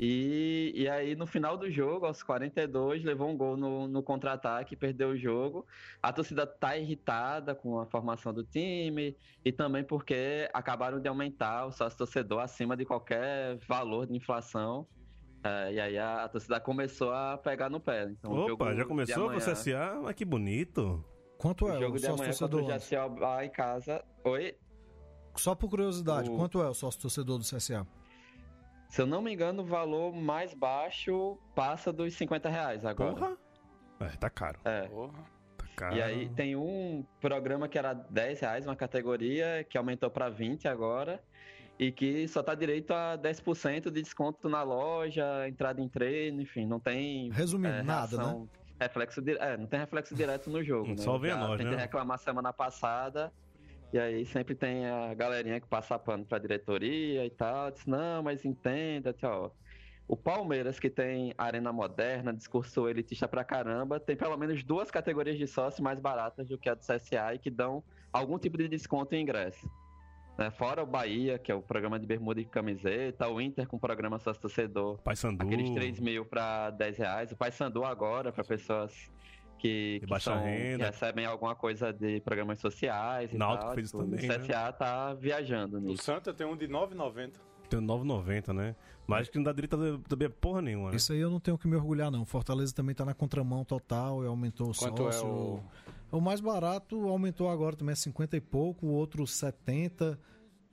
[0.00, 4.76] E, e aí, no final do jogo, aos 42, levou um gol no, no contra-ataque,
[4.76, 5.66] perdeu o jogo.
[6.00, 11.66] A torcida tá irritada com a formação do time e também porque acabaram de aumentar
[11.66, 14.86] o sócio-torcedor acima de qualquer valor de inflação.
[15.42, 18.04] É, e aí a, a torcida começou a pegar no pé.
[18.10, 20.00] Então, o jogo Opa, já começou com o amanhã- CSA?
[20.02, 21.04] Mas que bonito.
[21.38, 22.70] Quanto O é jogo o de sócio amanhã contra o torcedor?
[22.70, 24.04] Jaciel em casa.
[24.24, 24.56] Oi?
[25.36, 27.86] Só por curiosidade, O- quanto é o sócio torcedor do CSA?
[28.88, 33.14] Se eu não me engano, o valor mais baixo passa dos 50 reais agora.
[33.14, 33.36] Porra.
[34.00, 34.58] É, tá caro.
[34.64, 34.88] É.
[34.88, 35.96] Tá caro.
[35.96, 40.66] E aí tem um programa que era 10 reais, uma categoria, que aumentou para 20
[40.68, 41.22] agora.
[41.78, 46.66] E que só tá direito a 10% de desconto na loja, entrada em treino, enfim,
[46.66, 47.30] não tem.
[47.30, 48.46] Resumindo, é, nada, né?
[48.80, 50.88] Reflexo di- é, não tem reflexo direto no jogo.
[50.88, 50.96] né?
[50.96, 51.82] Só vem a Já nós, tentei né?
[51.82, 53.32] reclamar semana passada.
[53.92, 57.70] E aí sempre tem a galerinha que passa pano pra diretoria e tal.
[57.70, 59.54] Diz, não, mas entenda, tchau.
[60.06, 65.36] O Palmeiras, que tem arena moderna, discurso elitista pra caramba, tem pelo menos duas categorias
[65.36, 68.68] de sócio mais baratas do que a do CSA e que dão algum tipo de
[68.68, 69.70] desconto em ingresso.
[70.38, 70.50] Né?
[70.50, 73.80] Fora o Bahia, que é o programa de bermuda e camiseta, o Inter com o
[73.80, 75.44] programa sócio torcedor, Paysandu.
[75.44, 79.10] aqueles 3 mil para 10 reais, o Paysandu agora para pessoas
[79.58, 83.74] que, que, baixa são- que recebem alguma coisa de programas sociais e Náutico tal.
[83.74, 84.38] fez Tipo, também, O né?
[84.38, 86.02] CSA tá viajando O nisso.
[86.04, 87.32] Santa tem um de 9,90.
[87.68, 88.74] Tem 9,90, né?
[89.06, 90.96] Mas que não dá direito a também porra nenhuma, né?
[90.96, 92.24] Isso aí eu não tenho que me orgulhar, não.
[92.24, 95.28] Fortaleza também tá na contramão total e aumentou o Quanto é sócio.
[95.28, 95.62] o-
[96.10, 100.18] O mais barato aumentou agora também é 50 e pouco, o outro 70.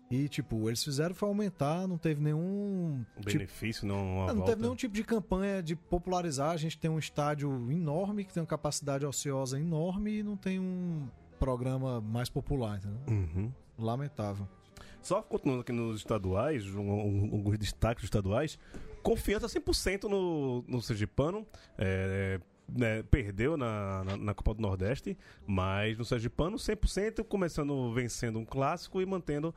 [0.10, 3.04] E, tipo, eles fizeram foi aumentar, não teve nenhum.
[3.18, 4.18] tipo, Benefício, não.
[4.18, 6.52] Uma não teve nenhum tipo de campanha de popularizar.
[6.52, 10.60] A gente tem um estádio enorme, que tem uma capacidade ociosa enorme e não tem
[10.60, 11.08] um
[11.40, 13.00] programa mais popular, entendeu?
[13.10, 13.52] Uhum.
[13.80, 14.48] Lamentável.
[15.02, 18.58] Só continuando aqui nos estaduais, um- um- alguns destaques dos estaduais.
[19.04, 21.46] Confiança 100% no, no Sergipano.
[21.78, 25.16] É, né, perdeu na, na, na Copa do Nordeste,
[25.46, 29.54] mas no Sergipano 100%, começando vencendo um clássico e mantendo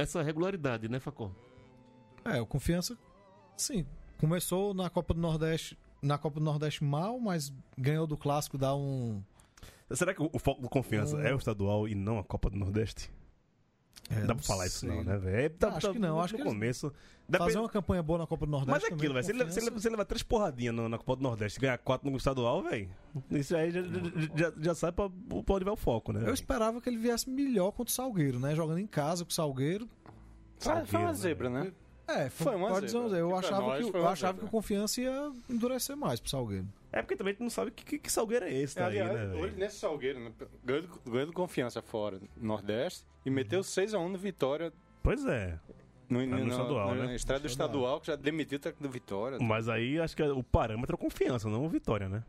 [0.00, 1.30] essa regularidade, né, Facó?
[2.24, 2.96] É, o Confiança,
[3.56, 3.86] sim,
[4.18, 8.74] começou na Copa do Nordeste, na Copa do Nordeste mal, mas ganhou do clássico, dá
[8.74, 9.22] um.
[9.90, 12.50] Será que o, o foco do Confiança Um- é o estadual e não a Copa
[12.50, 13.10] do Nordeste?
[14.10, 14.88] É, não dá pra falar isso sei.
[14.88, 15.36] não, né, velho?
[15.36, 16.90] É, tá- Acho tá que não, no acho que eles- começo.
[17.30, 18.70] Fazer Depende- uma campanha boa na Copa do Nordeste.
[18.72, 19.24] Mas é aquilo, também, velho.
[19.24, 19.80] Se ele, se, ele, Confiança.
[19.82, 22.62] se ele levar três porradinhas na, na Copa do Nordeste e ganhar quatro no estadual,
[22.62, 22.88] velho.
[23.30, 23.82] Isso aí já,
[24.34, 26.26] já, já sabe pra, pra onde vai o foco, né?
[26.26, 28.54] Eu esperava que ele viesse melhor contra o Salgueiro, né?
[28.54, 29.86] Jogando em casa com o Salgueiro.
[30.58, 31.72] Foi, foi uma Salgueiro, zebra, né?
[32.06, 33.18] É, Foi uma pode dizer, zebra.
[33.18, 34.40] Eu Que pra achava, nós que, foi eu achava zebra.
[34.40, 36.66] que o Confiança ia endurecer mais pro Salgueiro.
[36.92, 39.34] É porque também tu não sabe que, que, que Salgueiro é esse daí, Aliás, né,
[39.36, 40.32] hoje nesse Salgueiro, né,
[40.64, 44.72] ganhou, do- ganhou do confiança fora, Nordeste, e meteu 6x1 no Vitória
[45.02, 45.58] Pois é.
[46.08, 47.14] no, no estadual, na né?
[47.14, 49.38] estrada estadual, que já demitiu o técnico do Vitória.
[49.40, 52.24] Mas aí acho que o parâmetro é confiança, não o Vitória, né?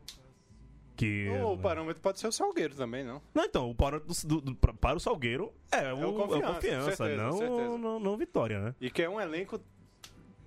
[0.96, 1.28] Que.
[1.42, 3.22] Ou o parâmetro pode ser o Salgueiro também, não?
[3.34, 6.50] Não, então, o parâmetro do, do- do- para o Salgueiro é o, o Confiança, é
[6.50, 7.78] o confiança, certeza, não, certeza.
[7.78, 8.74] não, não Vitória, né?
[8.78, 9.58] E que é um elenco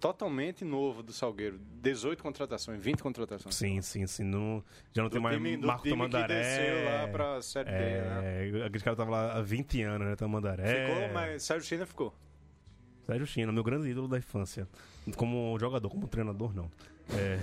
[0.04, 1.58] totalmente novo do Salgueiro.
[1.82, 3.56] 18 contratações, 20 contratações.
[3.56, 4.26] Sim, sim, sim.
[4.26, 4.62] Não,
[4.92, 6.40] já não Do tem mais time- do Marco Tamandaré.
[6.40, 10.16] desceu lá pra Série B, é, Aqueles caras estavam lá há 20 anos, né?
[10.18, 10.88] Tamandaré.
[10.88, 12.14] Ficou, mas Sérgio China ficou.
[13.06, 14.68] Sérgio China, meu grande ídolo da infância.
[15.16, 16.70] Como jogador, como treinador, não.
[17.18, 17.40] É...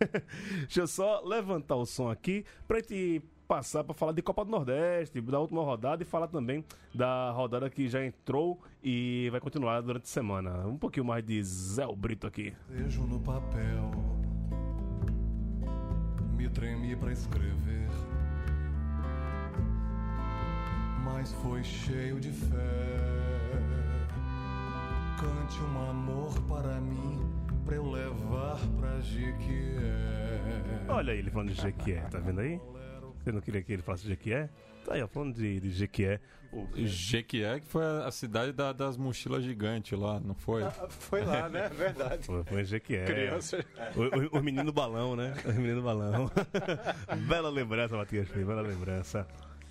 [0.62, 4.50] Deixa eu só levantar o som aqui pra gente passar pra falar de Copa do
[4.50, 9.82] Nordeste, da última rodada e falar também da rodada que já entrou e vai continuar
[9.82, 10.66] durante a semana.
[10.66, 12.54] Um pouquinho mais de Zé Brito aqui.
[12.70, 13.90] Vejo no papel,
[16.34, 17.90] me tremi pra escrever,
[21.04, 22.56] mas foi cheio de fé.
[25.20, 27.20] Cante um amor para mim,
[27.66, 29.92] pra eu levar pra Jequié.
[30.88, 32.58] Olha ele falando de Jequié, tá vendo aí?
[33.22, 34.48] Você não queria que ele falasse de Jequié?
[34.84, 36.20] Tá aí, ó, falando de, de Jequié.
[36.52, 40.62] O- Jequié, que foi a cidade da- das mochilas gigantes lá, não foi?
[40.90, 41.68] Foi lá, né?
[41.74, 42.24] Verdade.
[42.26, 43.04] Foi, foi Jequié.
[43.04, 43.64] Criança.
[43.96, 45.34] O, o, o menino balão, né?
[45.46, 46.30] O menino balão.
[47.28, 49.26] bela lembrança, Matias Filho, bela lembrança.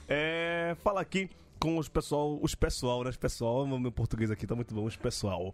[0.07, 3.09] É, fala aqui com os pessoal, os pessoal, né?
[3.11, 5.53] Os pessoal, meu português aqui tá muito bom, os pessoal.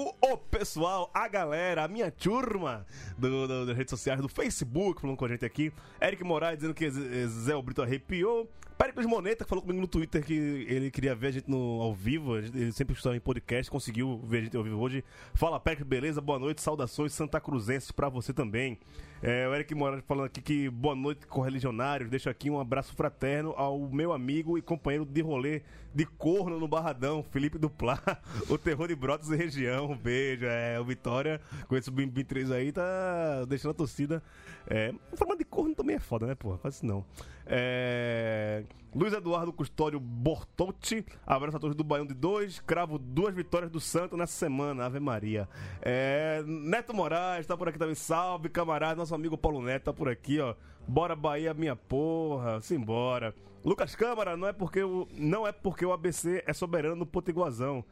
[0.00, 2.86] O pessoal, a galera, a minha turma
[3.18, 5.72] do, do- das redes sociais, do Facebook, falando com a gente aqui.
[6.00, 8.48] Eric Moraes dizendo que Zé Brito arrepiou.
[8.78, 10.34] Péricles Moneta, que falou comigo no Twitter que
[10.68, 12.36] ele queria ver a gente no, ao vivo.
[12.36, 15.04] Ele sempre está em podcast, conseguiu ver a gente ao vivo hoje.
[15.34, 16.20] Fala, Péricles, beleza?
[16.20, 18.78] Boa noite, saudações Santa Cruzenses pra você também.
[19.22, 22.10] É, o Eric Moraes falando aqui que boa noite, correligionários.
[22.10, 25.62] Deixo aqui um abraço fraterno ao meu amigo e companheiro de rolê
[25.94, 28.00] de corno no Barradão, Felipe Duplá,
[28.50, 29.92] o terror de Brotas e região.
[29.92, 30.44] Um beijo.
[30.44, 34.20] É, o Vitória, com esse BIM 3 aí, tá deixando a torcida.
[34.66, 36.58] É, forma de corno também é foda, né, porra?
[36.58, 37.04] Faz isso não.
[37.46, 43.70] É, Luiz Eduardo Custódio Bortotti, abraço a todos do Baião de 2, cravo duas vitórias
[43.70, 45.48] do Santo nessa semana, Ave Maria.
[45.80, 50.08] É, Neto Moraes tá por aqui também, salve camarada, nosso amigo Paulo Neto tá por
[50.08, 50.54] aqui, ó.
[50.86, 53.34] Bora Bahia, minha porra, simbora.
[53.64, 57.84] Lucas Câmara, não é porque o, não é porque o ABC é soberano no Potiguazão.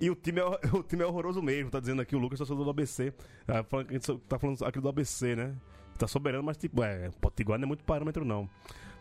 [0.00, 2.64] E o time, é, o time é horroroso mesmo, tá dizendo aqui o Lucas, torcedor
[2.64, 3.12] do ABC.
[3.46, 5.54] Ah, falando tá falando aqui do ABC, né?
[5.98, 8.48] Tá soberano, mas tipo, é, Potiguar não é muito parâmetro, não.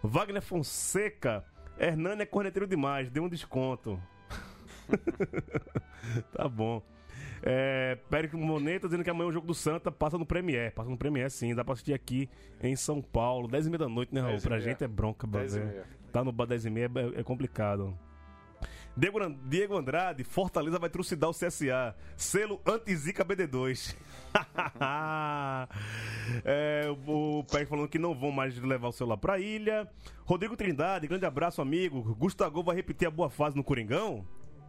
[0.07, 1.43] Wagner Fonseca,
[1.77, 4.01] Hernani é corneteiro demais, dê um desconto.
[6.33, 6.81] tá bom.
[7.41, 10.73] É, Périco Moneta dizendo que amanhã o jogo do Santa passa no Premier.
[10.73, 12.29] Passa no Premier sim, dá pra assistir aqui
[12.61, 13.47] em São Paulo.
[13.47, 14.33] 10 e meia da noite, né, Raul?
[14.33, 15.65] 10 Pra gente é bronca, 10 Bazé.
[15.65, 15.85] meia.
[16.11, 17.97] Tá no bar 10 e meia é, é complicado.
[18.97, 21.93] Diego, An- Diego Andrade, Fortaleza vai trucidar o CSA.
[22.15, 23.93] Selo anti-zica BD2.
[26.43, 29.87] é, o Pérez falando que não vão mais levar o celular pra ilha.
[30.25, 32.15] Rodrigo Trindade, grande abraço, amigo.
[32.15, 34.25] Gustavo vai repetir a boa fase no Coringão?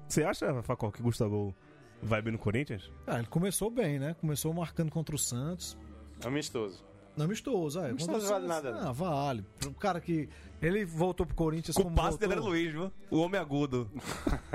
[0.09, 1.55] Você acha, Facol, que Gustavo
[2.03, 2.91] vai bem no Corinthians?
[3.07, 4.15] Ah, ele começou bem, né?
[4.21, 5.77] Começou marcando contra o Santos.
[6.25, 6.85] Amistoso.
[7.17, 7.91] Não amistoso, é.
[7.91, 8.91] Amistoso vale nada, não.
[8.91, 9.43] Ah, vale.
[9.67, 10.29] O cara que.
[10.61, 12.93] Ele voltou pro Corinthians Com o passe voltou, dele era Luiz, viu?
[13.11, 13.91] O homem agudo.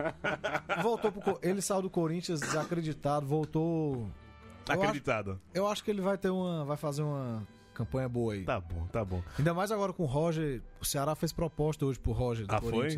[0.81, 4.09] voltou pro, Ele saiu do Corinthians desacreditado, voltou.
[4.67, 5.41] Eu acho, Acreditado.
[5.53, 6.63] eu acho que ele vai ter uma.
[6.65, 8.43] Vai fazer uma campanha boa aí.
[8.43, 9.23] Tá bom, tá bom.
[9.37, 10.61] Ainda mais agora com o Roger.
[10.79, 12.97] O Ceará fez proposta hoje pro Roger do Ah, foi?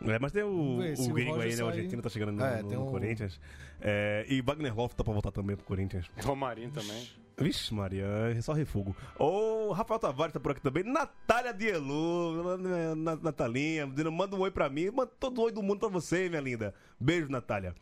[0.00, 1.64] É, mas tem o, ver, o o gringo Roger aí, né?
[1.64, 3.40] O argentino tá chegando no, É, no- no um- Corinthians.
[3.80, 6.06] É, e Wagner Love tá pra voltar também pro Corinthians.
[6.22, 7.08] Romarinho também.
[7.40, 8.04] Vixe, Maria,
[8.36, 8.96] é só refugo.
[9.16, 10.82] Ô, Rafael Tavares tá por aqui também.
[10.82, 12.56] Natália Dielu,
[12.96, 14.90] Na- Natalinha, manda um oi pra mim.
[14.90, 16.74] Manda todo o oi do mundo pra você, minha linda.
[16.98, 17.74] Beijo, Natália.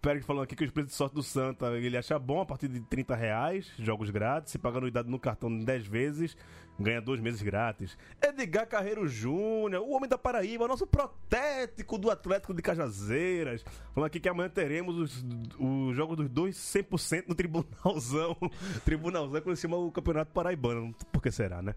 [0.00, 2.68] Pérez falando aqui que os preços de sorte do Santa ele acha bom a partir
[2.68, 4.52] de 30 reais, jogos grátis.
[4.52, 6.36] Se paga anuidade no cartão em 10 vezes,
[6.78, 7.98] ganha dois meses grátis.
[8.22, 13.64] Edgar Carreiro Júnior, o homem da Paraíba, nosso protético do Atlético de Cajazeiras.
[13.92, 15.26] Falando aqui que amanhã teremos os,
[15.58, 18.36] os jogos dos dois 100% no Tribunalzão.
[18.84, 20.94] Tribunalzão que chama o Campeonato Paraibano.
[21.12, 21.74] Por que será, né?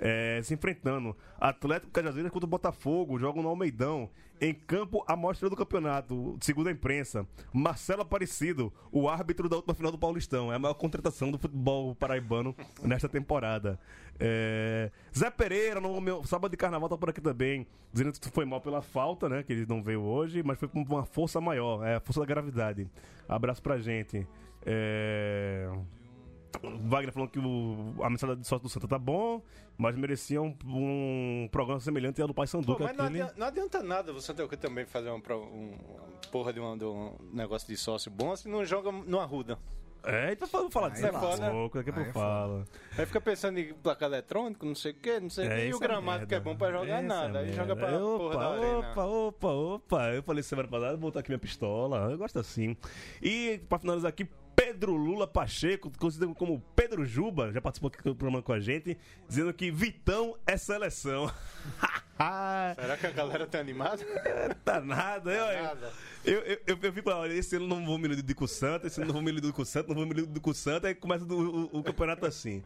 [0.00, 1.16] É, se enfrentando.
[1.38, 4.10] Atlético Cajazeiras contra o Botafogo, jogam no Almeidão.
[4.42, 7.24] Em campo, a mostra do campeonato, segundo a imprensa.
[7.52, 10.52] Marcelo Aparecido, o árbitro da última final do Paulistão.
[10.52, 12.52] É a maior contratação do futebol paraibano
[12.82, 13.78] nesta temporada.
[14.18, 17.64] É, Zé Pereira, no meu sábado de carnaval, tá por aqui também.
[17.92, 19.44] Dizendo que foi mal pela falta, né?
[19.44, 21.86] Que ele não veio hoje, mas foi com uma força maior.
[21.86, 22.90] É a força da gravidade.
[23.28, 24.26] Abraço pra gente.
[24.66, 25.70] É.
[26.88, 29.42] Wagner falando que o, a mensagem de sorte do Santa tá bom,
[29.78, 32.84] mas merecia um, um programa semelhante ao do Pai Pô, Sanduca.
[32.84, 36.08] mas não aquele- adianta, não adianta nada você ter que também fazer um, um- uma
[36.30, 39.58] porra de, uma- de um negócio de sócio bom se não joga no Arruda.
[40.04, 41.50] É, então vamos falar disso Aí daqui é a foda.
[41.52, 42.64] pouco, daqui a pouco Aí é fala.
[42.98, 45.66] Aí fica pensando em placar eletrônico, não sei o que, não sei o É, que,
[45.68, 47.38] e o é gramado que é bom pra jogar Isso nada.
[47.38, 48.78] é Aí joga pra porra da Opa, arena.
[48.90, 50.02] opa, opa, opa.
[50.12, 52.10] Eu falei semana passada, vou botar aqui minha pistola.
[52.10, 52.76] Eu gosto assim.
[53.22, 58.14] E pra finalizar aqui, Pedro Lula Pacheco, conhecido como Pedro Juba, já participou aqui do
[58.14, 58.96] programa com a gente,
[59.28, 61.30] dizendo que Vitão é seleção.
[62.78, 64.04] Será que a galera tá animada?
[64.64, 65.92] tá nada, eu, Nada.
[66.24, 68.48] eu, eu, eu, eu fico lá, olha, esse ano não vou me iludir com o
[68.48, 70.50] Santa, esse ano não vou me iludir com o Santa, não vou me iludir com
[70.50, 72.62] o Santa, aí começa o, o- o campeonato assim.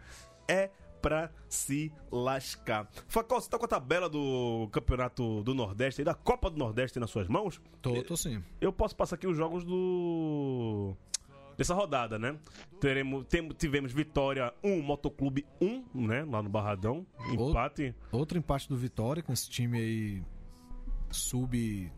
[0.46, 0.70] É
[1.00, 2.88] pra se lascar.
[3.08, 6.98] Facol, você tá com a tabela do campeonato do Nordeste, aí, da Copa do Nordeste
[6.98, 7.60] nas suas mãos?
[7.80, 8.42] Tô, tô sim.
[8.60, 10.94] Eu posso passar aqui os jogos do.
[11.56, 12.36] Dessa rodada, né?
[12.80, 16.24] Teremos, tem- tivemos Vitória 1, Motoclube 1, né?
[16.24, 17.06] Lá no Barradão.
[17.32, 17.94] Empate.
[18.12, 20.22] Outro empate do Vitória com esse time aí
[21.10, 21.90] sub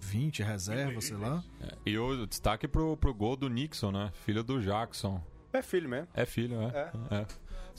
[0.00, 1.42] 20, reserva, sei lá.
[1.84, 4.10] E o destaque pro, pro gol do Nixon, né?
[4.24, 5.22] Filho do Jackson.
[5.52, 6.08] É filho mesmo.
[6.14, 6.92] É filho, é.
[7.10, 7.26] é.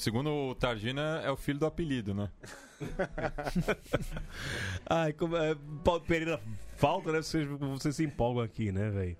[0.01, 2.27] Segundo o Targina, é o filho do apelido, né?
[4.89, 6.41] Ai, como é, Paulo Pereira
[6.75, 7.21] falta, né?
[7.21, 9.15] Vocês, vocês se empolgam aqui, né, velho?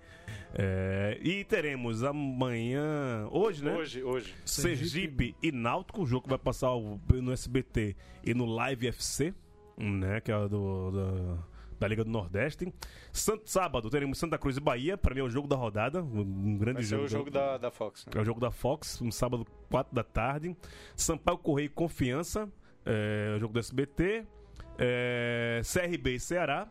[0.56, 3.76] É, e teremos amanhã, hoje, né?
[3.76, 4.34] Hoje, hoje.
[4.44, 6.72] Sergipe e Náutico, o jogo que vai passar
[7.14, 9.36] no SBT e no Live FC,
[9.78, 10.20] né?
[10.20, 11.40] Que é o do, do
[11.82, 12.72] da Liga do Nordeste.
[13.12, 16.56] Sant- Sábado teremos Santa Cruz e Bahia, para mim é o jogo da rodada, um
[16.58, 17.04] grande jogo.
[17.06, 18.06] o jogo da, da Fox.
[18.06, 18.12] né?
[18.16, 20.56] É o jogo da Fox, um sábado, 4 da tarde.
[20.96, 22.48] Sampaio Correio e Confiança,
[22.86, 24.26] é, o jogo do SBT.
[24.78, 26.68] É, CRB e Ceará.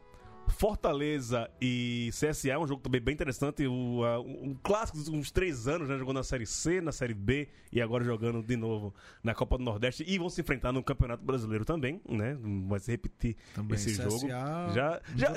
[0.50, 3.64] Fortaleza e CSA, um jogo também bem interessante.
[3.64, 5.96] A- um clássico dos uns três anos, né?
[5.98, 9.64] Jogando na Série C, na Série B e agora jogando de novo na Copa do
[9.64, 10.04] Nordeste.
[10.06, 12.36] E vão se enfrentar no Campeonato Brasileiro também, né?
[12.68, 14.28] Vai se repetir Também esse CSA jogo.
[14.28, 15.28] Já, já, já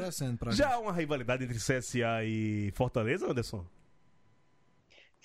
[0.52, 0.63] gente.
[0.73, 3.65] há uma rivalidade entre CSA e Fortaleza, Anderson?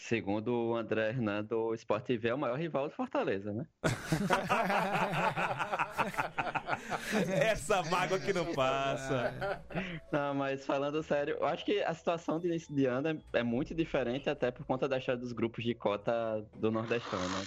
[0.00, 3.66] Segundo o André Hernando, o Sport TV é o maior rival do Fortaleza, né?
[7.42, 9.60] Essa mágoa que não passa.
[10.12, 13.74] Não, mas falando sério, eu acho que a situação de início de ano é, muito
[13.74, 17.44] diferente, até por conta da história dos grupos de cota do Nordestão, né?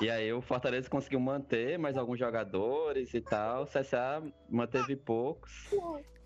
[0.00, 5.70] E aí o Fortaleza conseguiu manter mais alguns jogadores e tal, o CSA manteve poucos.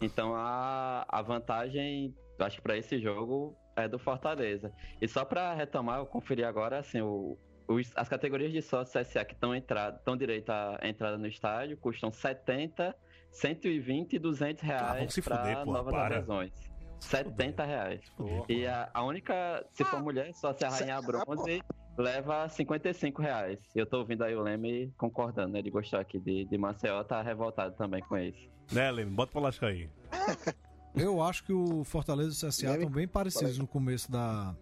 [0.01, 4.73] Então a, a vantagem, eu acho que para esse jogo é do Fortaleza.
[5.01, 7.37] E só para retomar, eu conferi agora, assim, o,
[7.67, 12.11] os- as categorias de sócio CSA que estão estão direito à entrada no estádio custam
[12.11, 12.95] 70,
[13.33, 16.17] 120 e 200 Ah, reais vamos se para fuder, porra, novas para.
[16.17, 16.53] adesões.
[17.01, 18.01] 70 reais.
[18.49, 21.63] E a, a única, se for mulher, só se a rainha bronze
[21.97, 23.59] leva 55 reais.
[23.75, 25.61] E eu tô ouvindo aí o Leme concordando, né?
[25.61, 28.49] Ele gostou aqui de, de Maceió, tá revoltado também com isso.
[28.73, 29.13] Né, Leme?
[29.13, 29.89] Bota pra lascar aí.
[31.01, 34.55] Eu acho que o Fortaleza e o CSA estão bem parecidos no começo da,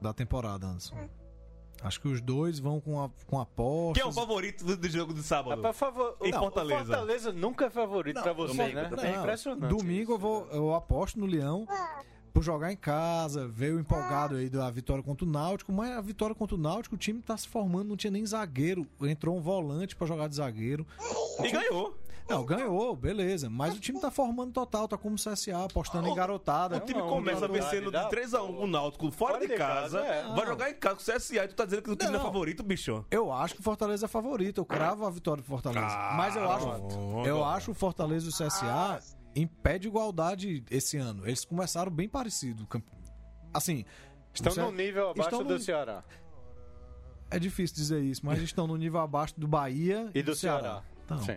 [0.00, 0.96] da temporada, Anderson.
[1.82, 4.00] Acho que os dois vão com, a, com apostas.
[4.00, 5.56] Quem é o favorito do, do jogo de sábado?
[5.56, 6.82] Rapaz, favor, Em não, Fortaleza.
[6.82, 8.88] O Fortaleza nunca é favorito Não, pra você, domingo, né?
[8.88, 9.06] domingo.
[9.06, 9.74] É impressionante.
[9.74, 11.66] Domingo eu, vou, eu aposto no Leão
[12.32, 16.34] por jogar em casa, veio empolgado aí da vitória contra o Náutico, mas a vitória
[16.34, 19.94] contra o Náutico, o time tá se formando, não tinha nem zagueiro, entrou um volante
[19.94, 20.86] pra jogar de zagueiro.
[21.42, 21.94] E ganhou.
[22.28, 26.14] Não, ganhou, beleza, mas o time tá formando total, tá como o CSA, apostando em
[26.14, 26.76] garotada.
[26.76, 30.22] O time uma começa vencendo de dá- 3x1 o Náutico fora, de, casa, é.
[30.34, 32.20] vai jogar em casa com o CSA e tu tá dizendo que o time não,
[32.20, 32.26] é Não.
[32.26, 33.04] favorito, bicho.
[33.10, 35.84] Eu acho que o Fortaleza é favorito, eu cravo a vitória do Fortaleza.
[35.86, 37.26] Ah, mas eu acho, pronto.
[37.26, 39.00] eu acho o Fortaleza e o CSA
[39.34, 41.26] em pé de igualdade esse ano.
[41.26, 42.66] Eles começaram bem parecido.
[43.52, 43.84] Assim,
[44.34, 46.02] Estão num nível abaixo estão do num- Ceará.
[47.30, 50.82] É difícil dizer isso, mas estão no nível abaixo do Bahia E do Ceará.
[51.04, 51.36] Então, Sim.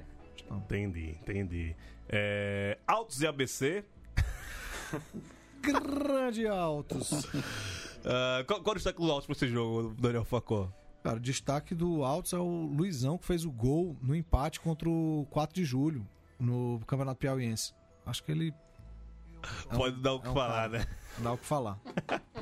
[0.51, 1.75] Entendi, entendi.
[2.09, 3.83] É, Altos e ABC.
[5.61, 7.11] grande altos.
[8.07, 10.71] Ah, qual, qual o destaque do Altos pra esse jogo, Daniel Facó?
[11.03, 14.87] Cara, o destaque do Altos é o Luizão que fez o gol no empate contra
[14.87, 16.07] o 4 de julho
[16.39, 17.73] no Campeonato Piauiense.
[18.05, 18.53] Acho que ele
[19.41, 20.77] É um- Pode dar o que é um falar, cara.
[20.77, 20.85] né?
[21.17, 21.79] dá o que falar.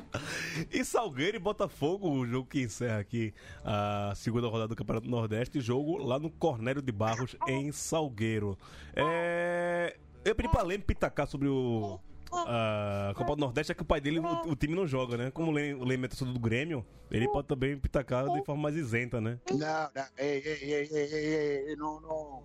[0.70, 3.32] E Salgueiro e Botafogo, o jogo que encerra aqui
[3.64, 8.56] a segunda rodada do Campeonato Nordeste, jogo lá no Cornélio de Barros, em Salgueiro.
[8.94, 9.96] É...
[10.24, 12.00] Eu pedi pra Leme pitacar sobre o.
[12.32, 15.30] A Copa do Nordeste é que o pai dele, o, o time não joga, né?
[15.30, 19.20] Como o Leme, é torcedor do Grêmio, ele pode também pitacar de forma mais isenta,
[19.20, 19.38] né?
[19.50, 22.42] Não, não, ei, ei, ei, ei, ei, ei, não, não,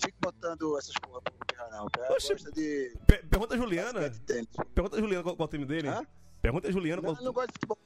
[0.00, 1.86] fique botando essas porra pro Pirra, não.
[2.16, 2.34] Oxe.
[2.52, 4.10] de Per- pergunta a Juliana.
[4.74, 5.88] Pergunta a Juliana qual, qual é o time dele.
[5.88, 6.04] Hã?
[6.42, 7.78] Pergunta a Juliana Não, qual ele não gosta de futebol.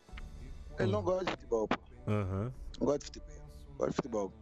[0.78, 1.76] Ele não gosta de futebol, pô.
[2.06, 3.34] Aham, Não gosta de futebol.
[3.76, 4.32] Gosta de futebol.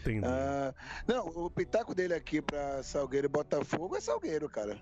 [0.00, 0.26] entendi.
[0.26, 0.74] Ah,
[1.06, 4.80] não, o pitaco dele aqui pra Salgueiro e Botafogo é Salgueiro, cara.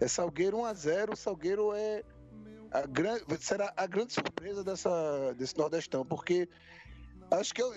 [0.00, 1.16] É Salgueiro 1x0.
[1.16, 2.02] Salgueiro é
[2.72, 6.48] a grande, será a grande surpresa dessa, desse Nordestão, porque
[7.30, 7.72] acho que eu-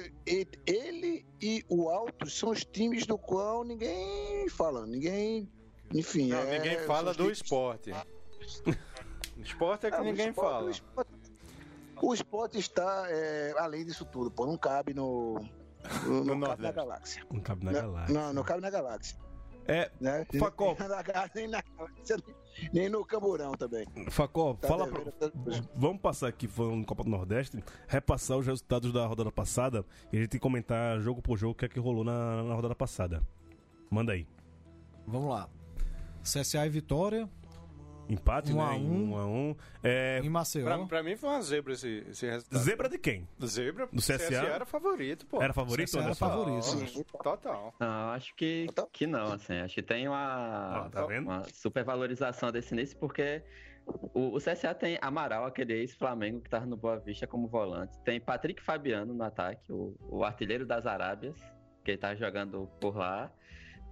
[0.65, 5.49] ele e o Altos são os times do qual ninguém fala, ninguém.
[5.93, 7.91] Enfim, Não, é, ninguém fala do times- esporte.
[9.37, 10.65] Esporte é que Ah, ninguém esporte- fala.
[10.65, 11.11] O esporte,
[12.01, 15.39] o esporte está é, além disso tudo, pô, não cabe no.
[16.05, 16.75] No, No não cabe na Nordeste.
[16.75, 17.23] galáxia.
[17.31, 18.13] Não cabe na Não, galáxia.
[18.19, 19.17] Não, não cabe na galáxia.
[19.67, 20.25] É, Né?
[20.39, 20.75] Facol.
[20.79, 21.31] Nem na galáxia,
[22.73, 23.85] nem na no Camburão também.
[24.09, 25.01] Facó, Tá fala pra.
[25.75, 30.17] Vamos passar aqui, falando no Copa do Nordeste, repassar os resultados da rodada passada e
[30.17, 33.21] a gente comentar jogo por jogo o que é que rolou na, na rodada passada.
[33.89, 34.27] Manda aí.
[35.07, 35.49] Vamos lá.
[36.23, 37.29] CSA e Vitória,
[38.07, 38.63] Empate, Um né?
[38.63, 39.11] a um.
[39.11, 39.55] um a um.
[39.83, 40.65] É, em Maceió.
[40.65, 42.61] Pra, pra mim foi uma zebra esse, esse resultado.
[42.63, 43.27] zebra de quem?
[43.43, 43.87] Zebra?
[43.91, 44.35] Do CSA?
[44.35, 45.41] era favorito, pô.
[45.41, 45.87] Era favorito?
[45.87, 46.29] CSA era Anderson?
[46.29, 47.05] favorito.
[47.23, 47.73] Total.
[47.79, 49.55] Não, acho que, que não, assim.
[49.59, 51.25] Acho que tem uma, Ó, tá vendo?
[51.27, 53.41] uma supervalorização desse início, porque
[54.13, 57.97] o, o CSA tem Amaral, aquele ex-Flamengo que tava no Boa Vista como volante.
[58.03, 61.35] Tem Patrick Fabiano no ataque, o, o artilheiro das Arábias,
[61.83, 63.31] que ele tá jogando por lá.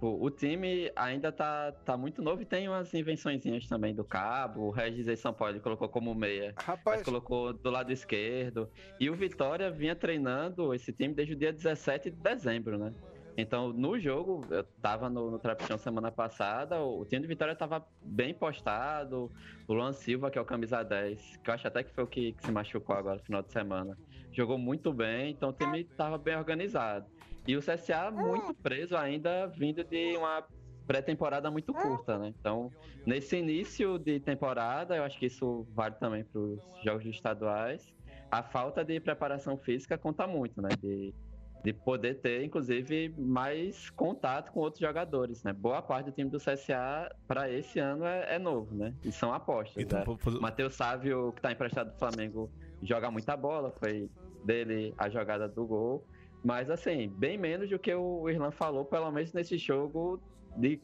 [0.04, 4.64] O, o time ainda tá, tá muito novo e tem umas invençõezinhas também do Cabo.
[4.66, 8.68] O Regis em São Paulo ele colocou como meia mas Rapaz, colocou do lado esquerdo.
[9.00, 12.92] E o Vitória vinha treinando esse time desde o dia 17 de dezembro, né?
[13.36, 17.56] Então, no jogo, eu tava no, no Trapichão semana passada, o, o time de Vitória
[17.56, 19.32] tava bem postado.
[19.66, 22.06] O Luan Silva, que é o camisa 10, que eu acho até que foi o
[22.06, 23.96] que, que se machucou agora no final de semana,
[24.32, 27.06] jogou muito bem, então o time tava bem organizado.
[27.46, 30.44] E o CSA muito preso ainda, vindo de uma
[30.86, 32.32] pré-temporada muito curta, né?
[32.38, 32.70] Então,
[33.06, 37.92] nesse início de temporada, eu acho que isso vale também para os jogos estaduais.
[38.30, 40.68] A falta de preparação física conta muito, né?
[40.80, 41.14] De,
[41.62, 45.52] de poder ter, inclusive, mais contato com outros jogadores, né?
[45.52, 48.94] Boa parte do time do CSA para esse ano é, é novo, né?
[49.04, 49.82] E são apostas.
[49.82, 50.16] Então, né?
[50.18, 52.50] fazer- Matheus Sávio, que está emprestado do Flamengo,
[52.82, 54.10] joga muita bola, foi
[54.44, 56.06] dele a jogada do gol.
[56.44, 60.20] Mas, assim, bem menos do que o Irlan falou, pelo menos nesse jogo
[60.56, 60.78] de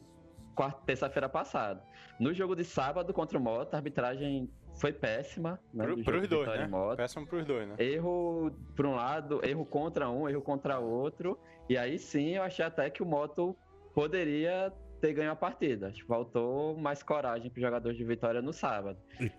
[0.55, 1.83] quarta- terça-feira passada.
[2.19, 4.49] No jogo de sábado contra o Mota, a arbitragem
[4.79, 5.59] foi péssima.
[5.73, 6.67] Né, Pro, pros dois, né?
[6.67, 6.95] Mota.
[6.97, 7.75] Péssimo pros dois, né?
[7.77, 11.37] Erro por um lado, erro contra um, erro contra outro.
[11.69, 13.55] E aí sim eu achei até que o Moto
[13.93, 15.87] poderia ter ganho a partida.
[15.87, 18.97] Acho que Faltou mais coragem para os jogadores de Vitória no sábado.
[19.19, 19.31] E,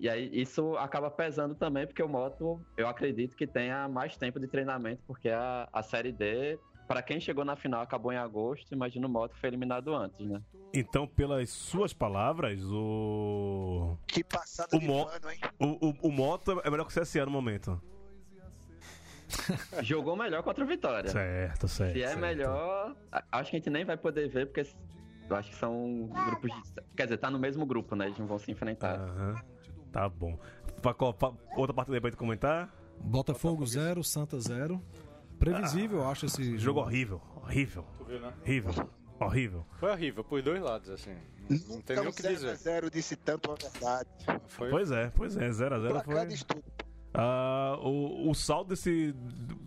[0.00, 4.40] e aí isso acaba pesando também, porque o Moto, eu acredito que tenha mais tempo
[4.40, 6.58] de treinamento, porque a, a Série D,
[6.88, 8.74] para quem chegou na final, acabou em agosto.
[8.74, 10.42] Imagina o Moto foi eliminado antes, né?
[10.74, 13.96] Então, pelas suas palavras, o.
[14.08, 15.08] Que passada O, de Mo...
[15.30, 15.38] hein?
[15.60, 17.80] o, o, o Moto é melhor que o CSA no momento.
[19.82, 21.10] Jogou melhor contra o Vitória.
[21.10, 21.92] Certo, certo.
[21.92, 22.20] Se é certo.
[22.20, 22.96] melhor,
[23.30, 24.66] acho que a gente nem vai poder ver, porque
[25.30, 26.82] eu acho que são grupos de.
[26.96, 28.06] Quer dizer, tá no mesmo grupo, né?
[28.06, 28.98] Eles não vão se enfrentar.
[28.98, 29.40] Aham.
[29.92, 30.38] Tá bom.
[30.82, 32.72] Paco, pa- outra partida pra gente comentar?
[33.00, 34.80] Botafogo 0, Santa 0.
[35.38, 37.20] Previsível, eu acho, esse Jogo horrível.
[37.36, 37.84] Horrível.
[37.98, 38.32] Tu viu, né?
[38.42, 38.90] Horrível.
[39.18, 39.66] Horrível.
[39.78, 41.14] Foi horrível, pros dois lados, assim.
[41.48, 42.56] Não, tem nem o que Então, dizer.
[42.56, 44.08] 0 disse tanto a verdade.
[44.46, 44.70] Foi...
[44.70, 45.48] Pois é, pois é.
[45.50, 46.26] 0x0 Placar foi.
[46.26, 46.62] de estudo.
[47.12, 49.12] Ah, o, o saldo desse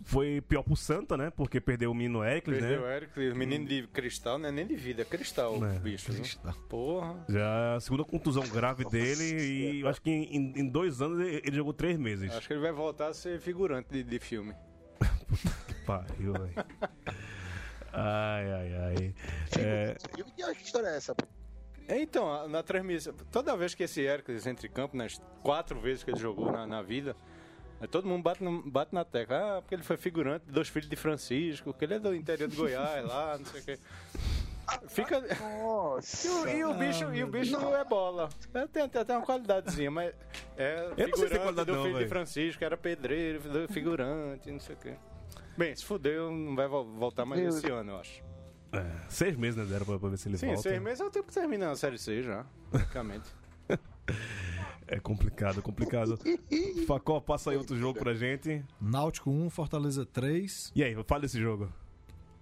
[0.04, 1.30] foi pior pro Santa, né?
[1.30, 2.96] Porque perdeu o menino Ericles, Perdeu o né?
[2.96, 6.10] Eric, o menino de cristal, não é nem de vida, é cristal É, o bicho.
[6.10, 6.24] viu?
[6.68, 7.22] Porra.
[7.28, 11.42] Já a segunda contusão grave dele e eu acho que em, em dois anos ele,
[11.44, 12.32] ele jogou três meses.
[12.32, 14.54] Acho que ele vai voltar a ser figurante de, de filme.
[15.84, 16.54] Pariu, velho.
[17.92, 19.14] Ai, ai, ai.
[19.60, 19.96] É,
[20.54, 21.14] que história é essa?
[21.14, 21.24] pô?
[21.88, 26.10] Então, na transmissão, toda vez que esse Hércules entra em campo, nas quatro vezes que
[26.10, 27.14] ele jogou na, na vida,
[27.84, 29.58] aí todo mundo bate, no- bate na tecla.
[29.58, 32.48] Ah, porque ele foi figurante de dois filhos de Francisco, que ele é do interior
[32.48, 33.78] de Goiás, lá, não sei o quê.
[34.88, 35.18] Fica.
[35.18, 36.28] E Nossa.
[36.28, 38.30] o, e o bicho, e o bicho não é bola.
[38.54, 40.14] É, tem, tem até uma qualidadezinha, mas
[40.56, 42.08] é Eu não sei se tem figurante qualidade do não, filho de velho.
[42.08, 44.94] Francisco, era pedreiro, figurante, não sei o quê.
[45.56, 48.22] Bem, se fudeu, não vai vol- voltar mais esse ano, eu acho.
[48.72, 49.64] é, seis meses, né?
[49.66, 50.62] Deram pra, pra ver se ele Sim, volta.
[50.62, 53.28] seis meses é o tempo que termina a Série C já, praticamente.
[54.86, 56.18] É complicado, complicado.
[56.86, 58.64] Facó, passa aí outro jogo pra gente.
[58.80, 60.72] Náutico 1, Fortaleza 3.
[60.74, 61.72] E aí, fala desse jogo.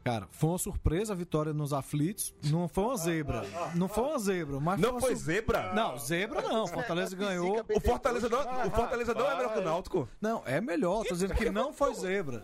[0.05, 2.35] Cara, foi uma surpresa a vitória nos aflitos.
[2.47, 3.45] Não foi uma zebra.
[3.77, 5.73] Não foi uma zebra, mas Não uma foi sur- zebra?
[5.73, 6.67] Não, zebra não.
[6.67, 7.65] Fortaleza ganhou.
[7.73, 10.09] O Fortaleza não, o Fortaleza não é melhor que o Náutico.
[10.21, 11.05] Não, é melhor.
[11.05, 12.43] Tô dizendo que não foi zebra.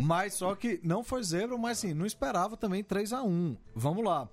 [0.00, 4.04] Mas só que não foi zebra, mas assim, não esperava também 3 a 1 Vamos
[4.04, 4.28] lá.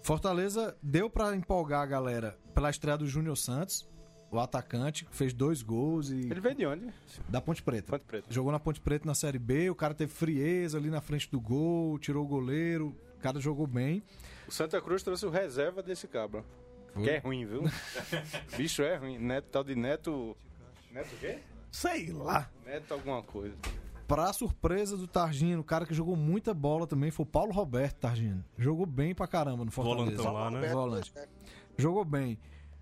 [0.00, 3.88] Fortaleza deu pra empolgar a galera pela estreia do Júnior Santos,
[4.30, 6.88] o atacante, fez dois gols e Ele veio de onde?
[7.28, 7.92] da Ponte Preta.
[7.92, 8.26] Ponte Preta.
[8.30, 11.40] Jogou na Ponte Preta na Série B, o cara teve frieza ali na frente do
[11.40, 14.02] gol, tirou o goleiro, o cara jogou bem.
[14.46, 16.44] O Santa Cruz trouxe o reserva desse cabra.
[16.94, 17.02] Foi?
[17.02, 17.62] Que é ruim, viu?
[18.56, 19.18] Bicho é ruim.
[19.18, 20.36] Neto, tal de Neto.
[20.90, 21.38] Neto o quê?
[21.70, 22.50] Sei lá.
[22.64, 23.54] Neto alguma coisa.
[24.06, 27.96] Pra surpresa do Targino, o cara que jogou muita bola também foi o Paulo Roberto
[27.98, 28.42] Targino.
[28.56, 30.16] Jogou bem pra caramba no Fortaleza.
[30.22, 30.68] Volantão lá, né?
[30.72, 31.12] Volante.
[31.76, 32.38] Jogou bem.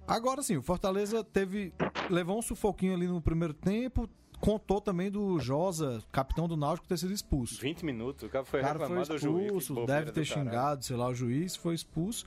[0.07, 1.73] Agora sim, o Fortaleza teve.
[2.11, 4.09] levou um sufoquinho ali no primeiro tempo.
[4.41, 7.59] Contou também do Josa, capitão do Náutico, ter sido expulso.
[7.61, 9.45] 20 minutos, o cara foi O cara foi juiz.
[9.47, 10.49] expulso, bobeira deve ter caralho.
[10.51, 12.27] xingado, sei lá, o juiz, foi expulso.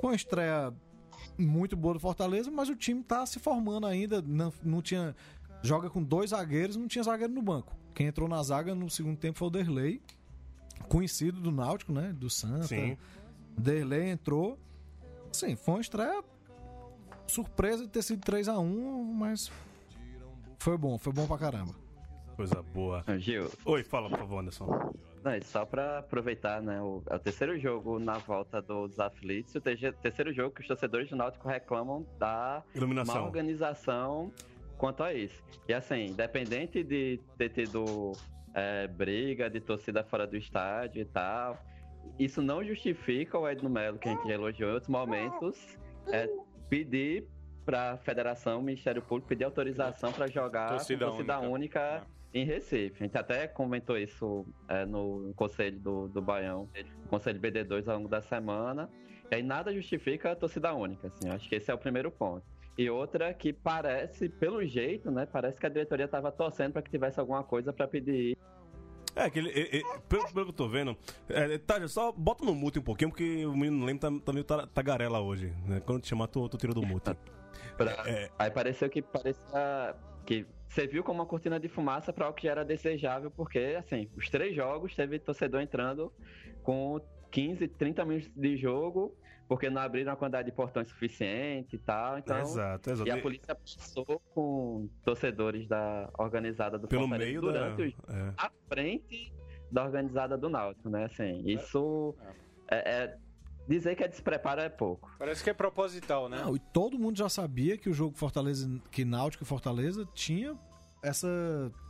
[0.00, 0.74] Foi uma estreia
[1.38, 4.20] muito boa do Fortaleza, mas o time tá se formando ainda.
[4.20, 5.14] Não, não tinha.
[5.62, 7.74] Joga com dois zagueiros, não tinha zagueiro no banco.
[7.94, 10.02] Quem entrou na zaga no segundo tempo foi o Derlei,
[10.88, 12.12] conhecido do Náutico, né?
[12.12, 12.64] Do Santa.
[12.66, 12.98] Sim.
[13.56, 14.58] Derlei entrou.
[15.32, 16.22] Sim, foi uma estreia
[17.26, 19.50] surpresa de ter sido 3 a 1 mas
[20.58, 21.74] foi bom, foi bom pra caramba.
[22.36, 23.04] Coisa boa.
[23.18, 24.66] Gil, Oi, fala, por favor, Anderson.
[25.22, 26.80] Não, só pra aproveitar, né?
[26.82, 30.66] O, é o terceiro jogo na volta dos aflitos, o terce- terceiro jogo que os
[30.66, 33.24] torcedores do Náutico reclamam da má Iluminação.
[33.24, 34.32] organização
[34.76, 35.40] quanto a isso.
[35.68, 38.12] E assim, independente de ter tido
[38.52, 41.56] é, briga de torcida fora do estádio e tal,
[42.18, 46.28] isso não justifica o Edno Melo, que a gente elogiou em outros momentos, é,
[46.74, 47.28] pedir
[47.64, 51.50] para a federação, Ministério Público pedir autorização para jogar Torcida torcida única.
[51.50, 52.96] única, em Recife.
[52.98, 56.68] A gente até comentou isso é, no conselho do, do Baião,
[57.02, 58.90] no conselho BD2 ao longo da semana.
[59.30, 61.28] E aí nada justifica a torcida única, assim.
[61.30, 62.44] Acho que esse é o primeiro ponto.
[62.76, 65.26] E outra que parece, pelo jeito, né?
[65.26, 68.36] Parece que a diretoria estava torcendo para que tivesse alguma coisa para pedir
[69.16, 70.96] É, que ele, é, é, pelo, pelo que eu tô vendo,
[71.28, 74.44] é, tá, só bota no mute um pouquinho, porque o menino lembra tá, tá meio
[74.44, 75.52] ta- tagarela hoje.
[75.66, 75.80] Né?
[75.80, 77.10] Quando te chamar, tu, tu tira do mute.
[77.76, 78.30] Pra- É.
[78.38, 79.94] Aí pareceu que parecia
[80.26, 84.08] que serviu como uma cortina de fumaça para o que já era desejável, porque assim,
[84.16, 86.12] os três jogos teve torcedor entrando
[86.62, 87.00] com
[87.30, 89.14] 15, 30 minutos de jogo,
[89.48, 92.18] porque não abriram a quantidade de portões suficiente e tal.
[92.18, 93.08] Então, exato, exato.
[93.08, 98.14] e a polícia passou com torcedores da organizada do Pelo meio durante da.
[98.14, 98.32] é.
[98.36, 99.32] à frente
[99.70, 101.04] da organizada do Náutico, né?
[101.04, 102.14] Assim, isso
[102.68, 103.18] é, é-
[103.68, 105.10] dizer que é despreparo é pouco.
[105.18, 106.38] Parece que é proposital, né?
[106.42, 110.56] Não, e todo mundo já sabia que o jogo Fortaleza, que Náutico e Fortaleza tinha
[111.04, 111.28] essa.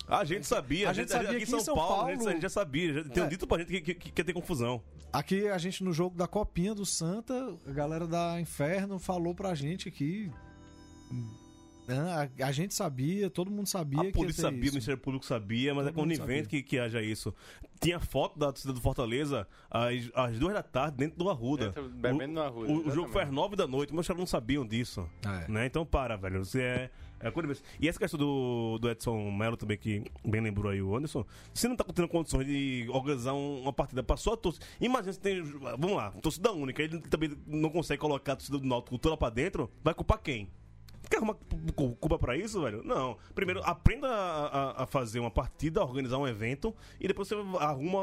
[0.07, 2.17] A gente sabia, A gente sabia aqui em que São, em São Paulo, a gente-
[2.19, 2.93] Paulo- a gente já sabia.
[2.93, 3.27] Já, tem É.
[3.27, 4.83] dito pra gente que, que, que, que ia ter confusão.
[5.13, 9.55] Aqui a gente no jogo da Copinha do Santa, a galera da Inferno falou pra
[9.55, 10.31] gente que.
[11.89, 14.73] Ah, A, a gente sabia, todo mundo sabia A polícia sabia, o isso.
[14.75, 17.35] Ministério Público sabia, mas Todo é conivente que, que haja isso.
[17.81, 21.67] Tinha foto da torcida do Fortaleza às, às duas da tarde dentro do Arruda.
[21.67, 24.19] Dentro- bebendo no Arruda, O, o jogo foi às nove da noite, mas os caras
[24.21, 25.07] não sabiam disso.
[25.27, 25.51] É.
[25.51, 25.67] Né?
[25.67, 26.43] Então para, velho.
[26.45, 26.91] Você é.
[27.21, 27.63] é conivente.
[27.79, 31.69] e essa questão do, do Edson Melo também, que bem lembrou aí o Anderson, você
[31.69, 34.65] não tá tendo condições de organizar um- uma partida pra só a torcida.
[34.81, 35.43] Imagina se tem.
[35.43, 39.29] Vamos lá, torcida única, ele também não consegue colocar a torcida do Náutico toda pra
[39.29, 40.49] dentro, vai culpar quem?
[41.11, 41.35] Quer arrumar
[41.75, 42.83] cu- culpa pra isso, velho?
[42.85, 43.17] Não.
[43.35, 44.47] Primeiro, aprenda a,
[44.81, 48.01] a- a fazer uma partida, a organizar um evento, e depois você arruma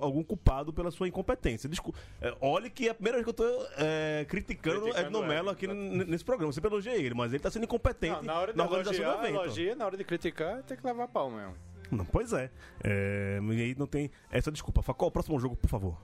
[0.00, 1.68] algum culpado pela sua incompetência.
[1.68, 1.98] Desculpa.
[2.20, 5.26] É, olhe que é a primeira vez que eu tô é, criticando, o Criticando Edno
[5.26, 6.52] Mello aqui nesse programa.
[6.52, 9.20] Você elogia ele, mas ele tá sendo incompetente Não, na hora de na organização elogiar,
[9.20, 9.42] do evento.
[9.44, 11.54] elogia, na hora de criticar, tem que levar pau mesmo.
[11.90, 12.50] Não, pois é.
[12.82, 13.38] é.
[13.42, 14.82] E aí não tem essa desculpa.
[14.82, 15.96] Fala, Qual o próximo jogo, por favor?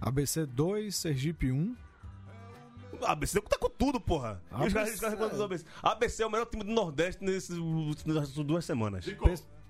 [0.00, 1.74] ABC 2, Sergipe 1.
[3.04, 4.42] ABC tá com tudo, porra.
[4.50, 4.94] E os caras ABC.
[4.94, 5.64] os caras reclamam ABC.
[5.82, 7.58] ABC é o melhor time do Nordeste nesses,
[8.04, 9.04] nessas duas semanas.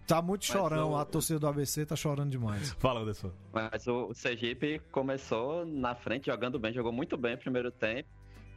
[0.07, 2.73] Tá muito chorão, o- a torcida do ABC tá chorando demais.
[2.79, 3.31] Fala, Anderson.
[3.53, 8.09] Mas o Sergipe começou na frente jogando bem, jogou muito bem no primeiro tempo.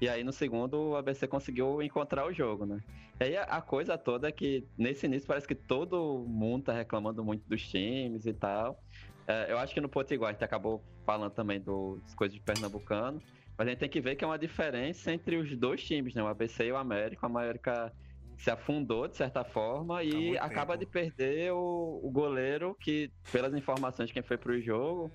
[0.02, 2.80] E aí no segundo o ABC conseguiu encontrar o jogo, né?
[3.20, 6.74] E aí a, a coisa toda é que nesse início parece que todo mundo tá
[6.74, 8.80] reclamando muito dos times e tal.
[9.26, 12.42] É, eu acho que no Potiguar a gente acabou falando também do- das coisas de
[12.42, 13.22] Pernambucano.
[13.58, 16.22] Mas a gente tem que ver que é uma diferença entre os dois times, né?
[16.22, 17.26] O ABC e o América.
[17.26, 17.92] O América
[18.38, 20.86] se afundou de certa forma e acaba tempo.
[20.86, 25.12] de perder o, o goleiro que, pelas informações de quem foi pro jogo,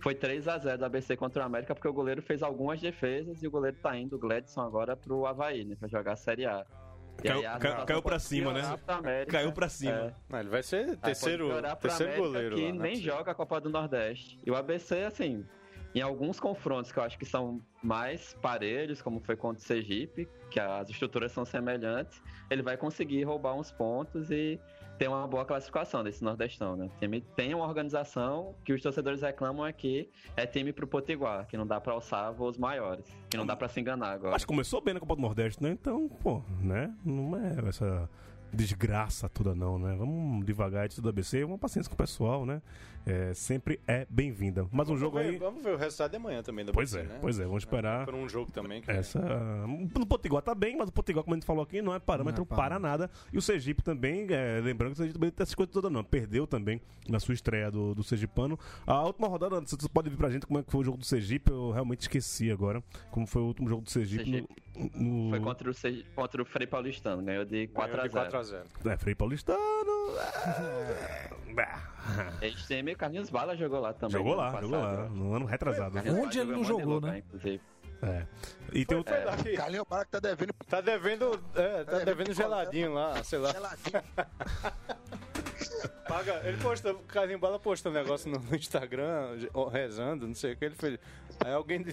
[0.00, 3.42] foi 3 a 0 do ABC contra o América, porque o goleiro fez algumas defesas
[3.42, 5.76] e o goleiro tá indo, o Gledson, agora pro Havaí, né?
[5.78, 6.64] Pra jogar a Série A.
[7.22, 8.78] E Caiu- aí a caiu- situação caiu pra cima, né?
[8.88, 9.32] América.
[9.32, 10.16] Caiu pra cima.
[10.32, 10.40] É.
[10.40, 12.78] Ele vai ser terceiro, terceiro América, goleiro que lá, né?
[12.82, 14.40] nem joga a Copa do Nordeste.
[14.46, 15.44] E o ABC, assim,
[15.94, 20.28] em alguns confrontos que eu acho que são mais parelhos, como foi contra o Sergipe,
[20.50, 24.58] que as estruturas são semelhantes, ele vai conseguir roubar uns pontos e
[24.98, 26.88] ter uma boa classificação desse Nordestão, né?
[27.00, 31.56] Time tem uma organização que os torcedores reclamam é que é time pro Potiguar, que
[31.56, 34.38] não dá pra alçar voos maiores, que não dá pra se enganar agora.
[34.38, 35.70] Que começou bem na Copa do Nordeste, né?
[35.70, 36.94] Então, pô, né?
[37.04, 38.08] Não é essa
[38.52, 39.96] desgraça toda não, né?
[39.96, 42.60] Vamos devagar de tudo ABC, uma paciência com o pessoal, né?
[43.04, 44.66] É, sempre é bem-vinda.
[44.70, 45.38] Mas um jogo Vamos ver- aí...
[45.40, 46.64] Vamos ver o resultado de amanhã também.
[46.64, 47.18] do Pois ABC, é, né?
[47.20, 48.80] pois é, vamos esperar Por um jogo também.
[48.80, 49.18] Que essa...
[49.66, 52.46] No Potiguar tá bem, mas o Potiguar, como a gente falou aqui, não é parâmetro
[52.48, 53.10] Não é para nada.
[53.32, 55.90] E o Sergipe também, é, lembrando que o Sergipe também não tem essas coisas todas
[55.90, 56.04] não.
[56.04, 58.58] Perdeu também na sua estreia do, do Sergipano.
[58.86, 61.04] A última rodada, você pode vir pra gente como é que foi o jogo do
[61.04, 64.24] Sergipe, eu realmente esqueci agora como foi o último jogo do Sergipe.
[64.24, 64.48] Sergipe.
[64.76, 64.90] no-
[65.24, 68.12] no- Foi contra o, Sergi- contra o Frei Paulistano, ganhou de 4 ganhou a de
[68.12, 69.58] 0 4 a 0 É, Frei Paulistano.
[69.58, 71.30] é.
[72.92, 74.12] Esse time, Carlinhos Bala jogou lá também.
[74.12, 75.98] Jogou no lá, ano jogou passado, lá, no ano retrasado.
[75.98, 77.18] Onde ele não jogou né?
[77.18, 77.60] inclusive.
[78.02, 78.26] É.
[78.72, 82.04] E tem o- lá que- Carlinhos Bala que tá devendo Tá devendo, é, tá devendo
[82.04, 82.34] devendo picolé.
[82.34, 83.52] geladinho lá, sei lá.
[83.52, 84.02] geladinho.
[86.08, 90.34] Paga, ele postou, o Carlinhos Bala postou um negócio no, no Instagram, ó, rezando, não
[90.34, 90.98] sei o que, ele fez.
[91.40, 91.84] Aí alguém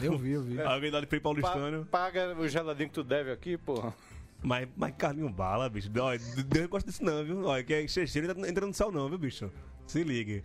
[0.00, 0.60] Eu vi, eu vi.
[0.60, 1.84] alguém dá de "Pa- Paulistano.
[1.86, 3.94] paga o geladinho que tu deve aqui, porra.
[4.42, 5.90] Mas, mas Carlinho Bala, bicho.
[6.00, 7.44] Olha, Deus não gosta disso não, viu?
[7.44, 9.50] Olha, que é checheiro tá entrando no céu não, viu, bicho?
[9.88, 10.42] Se ligue.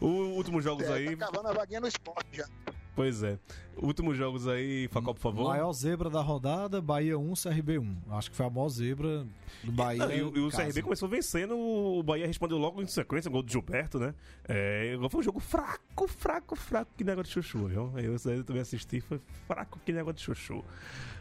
[0.00, 1.16] Os últimos jogos É, aí...
[1.16, 2.46] tá cavando a vaguinha no esporte já.
[2.94, 3.38] Pois é.
[3.78, 5.48] Últimos jogos aí, Facol, por favor.
[5.48, 7.96] Maior zebra da rodada, Bahia 1, CRB 1.
[8.10, 9.26] Acho que foi a maior zebra
[9.64, 10.14] do Bahia.
[10.14, 10.64] E, o- e o casa.
[10.64, 14.14] CRB começou vencendo, o Bahia respondeu logo em sequência, gol do Gilberto, né?
[14.46, 17.90] É, foi um jogo fraco, fraco, fraco, que negócio de chuchu, viu?
[17.98, 20.62] Eu, eu também assisti, foi fraco que negócio de chuchu.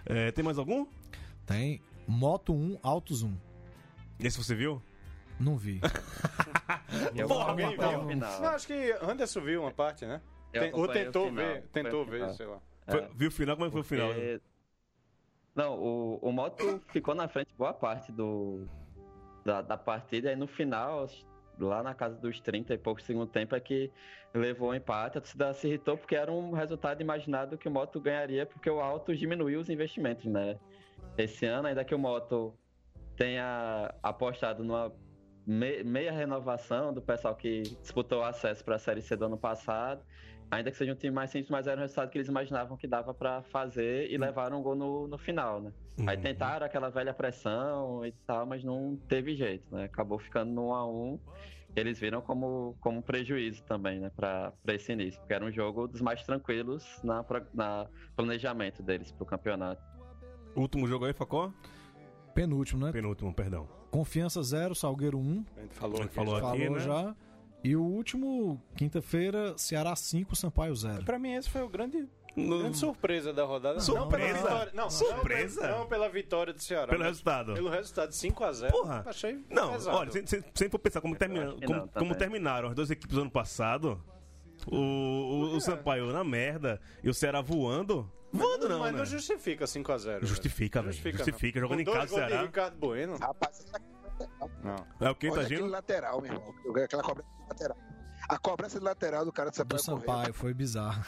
[0.06, 0.86] É, tem mais algum?
[1.46, 3.34] Tem Moto 1, Autos 1.
[4.20, 4.82] Esse você viu?
[5.42, 5.80] Não vi.
[7.16, 7.78] Eu Porra, Alguém viu?
[8.00, 8.42] o final.
[8.42, 10.22] Não, acho que Anderson viu uma parte, né?
[10.52, 11.46] Tem- ou tentou final.
[11.46, 12.34] ver, tentou ver, final.
[12.34, 12.60] sei lá.
[12.88, 12.92] É.
[12.92, 13.56] Foi- viu o final?
[13.56, 14.08] Como é que foi o final?
[14.10, 14.42] Porque-
[15.56, 18.66] Não, o, o Moto ficou na frente boa parte do,
[19.44, 21.08] da, da partida, e no final,
[21.60, 23.92] lá na casa dos 30 e poucos segundo tempo, é que
[24.34, 25.18] levou o empate.
[25.18, 28.80] A torcida se irritou porque era um resultado imaginado que o Moto ganharia, porque o
[28.80, 30.58] Alto diminuiu os investimentos, né?
[31.18, 32.54] Esse ano, ainda que o Moto
[33.18, 34.92] tenha apostado numa
[35.46, 39.38] me- meia renovação do pessoal que disputou o acesso para a Série C do ano
[39.38, 40.04] passado,
[40.50, 42.88] ainda que seja um time mais simples, mas era um resultado que eles imaginavam que
[42.88, 45.72] dava para fazer e levaram um gol no, no final, né?
[46.08, 46.22] Aí Uhum.
[46.24, 49.86] tentaram aquela velha pressão e tal, mas não teve jeito, né?
[49.86, 51.20] Acabou ficando no 1 a 1
[51.76, 56.02] Eles viram como, como prejuízo também, né, para esse início, porque era um jogo dos
[56.02, 57.24] mais tranquilos na,
[57.54, 59.82] na planejamento deles pro campeonato.
[60.54, 61.54] Último jogo aí, Facó?
[62.34, 62.92] Penúltimo, né?
[62.92, 63.81] Penúltimo, perdão.
[63.92, 65.46] Confiança 0, Salgueiro 1.
[65.58, 66.16] A gente falou A gente aqui.
[66.16, 66.80] falou Falou aqui, né?
[66.80, 67.16] já.
[67.64, 71.04] E o último, quinta-feira, Ceará 5, Sampaio 0.
[71.04, 73.76] Pra mim, esse foi o grande, No- grande surpresa da rodada.
[73.76, 74.34] Não Surpresa?
[74.34, 75.62] pela vitória, não, Surpresa?
[75.62, 76.88] Não, pela- não pela vitória do Ceará.
[76.88, 77.54] Pelo resultado.
[77.54, 78.72] Pelo resultado, 5x0.
[78.72, 79.04] Porra.
[79.06, 79.98] Achei Não, pesado.
[79.98, 83.16] olha, se, se, se for pensar como, termina, como, não, como terminaram as duas equipes
[83.18, 84.02] ano passado,
[84.68, 88.12] o, o, o Sampaio na merda e o Ceará voando.
[88.34, 88.98] Voando não, Mas né?
[89.00, 90.24] não justifica 5x0.
[90.26, 90.94] Justifica, velho.
[90.94, 92.42] Justifica, jogando em casa do Ceará.
[92.44, 93.18] Ricardo Bueno.
[93.18, 93.66] Rapaz,
[94.64, 94.76] Não.
[95.00, 95.70] É o que, tá olha aquele agindo?
[95.72, 96.56] lateral, meu irmão.
[96.84, 97.78] Aquela cobrança de lateral.
[98.30, 100.00] A cobrança de lateral do cara do Do Sampaio.
[100.00, 101.04] Sampaio, foi bizarro.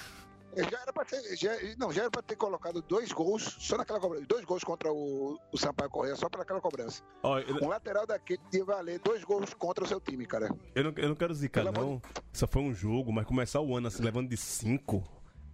[0.54, 3.78] Correia, Já era pra ter, já, não, já era pra ter colocado dois gols só
[3.78, 4.26] naquela cobrança.
[4.28, 7.02] Dois gols contra o, o Sampaio Correia, só pelaquela cobrança.
[7.22, 10.50] Ó, eu, Um lateral daquele ia valer dois gols contra o seu time, cara.
[10.76, 12.02] eu não, eu não quero zicar, Pelo não.
[12.32, 15.04] Só foi um jogo, mas começar o ano assim, levando de 5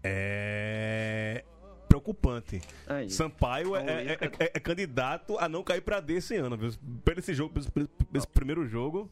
[0.03, 1.43] é
[1.87, 2.61] preocupante.
[2.87, 3.09] Aí.
[3.09, 3.83] Sampaio é,
[4.13, 6.71] é- é- é candidato a não cair pra D esse ano, viu?
[7.03, 9.09] Pelo esse jogo, pelo esse, esse primeiro jogo.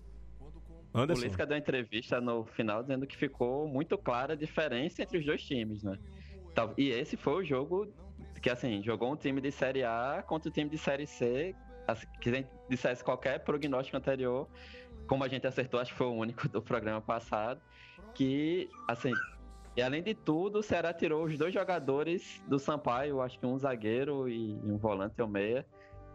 [0.98, 1.24] O Anderson.
[1.24, 5.44] Lisca deu entrevista no final dizendo que ficou muito clara a diferença entre os dois
[5.44, 5.98] times, né?
[6.76, 7.88] E esse foi o jogo
[8.42, 11.56] que, assim, jogou um time de Série A contra o time de Série C.
[11.88, 14.50] Assim, que dissesse qualquer prognóstico anterior,
[15.08, 17.62] como a gente acertou, acho que foi o único do programa passado,
[18.14, 19.14] que, assim,
[19.76, 23.58] e além de tudo, o Ceará tirou os dois jogadores do Sampaio, acho que um
[23.58, 25.66] zagueiro e um volante ou meia,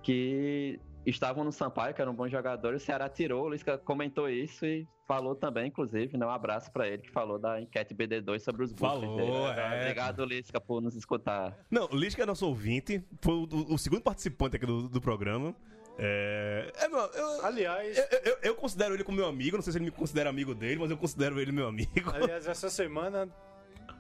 [0.03, 4.65] que estavam no Sampaio, que eram bons jogadores, o Ceará tirou, o Lisca comentou isso
[4.65, 8.65] e falou também, inclusive, né, um abraço pra ele, que falou da enquete BD2 sobre
[8.65, 9.31] os Falou, dele.
[9.31, 9.81] é.
[9.83, 11.57] Obrigado, Lisca, por nos escutar.
[11.71, 15.55] Não, o Lisca é nosso ouvinte, foi o, o segundo participante aqui do, do programa.
[15.99, 19.73] É, é, meu, eu, Aliás, eu, eu- eu considero ele como meu amigo, não sei
[19.73, 22.11] se ele me considera amigo dele, mas eu considero ele meu amigo.
[22.15, 23.29] aliás, essa semana,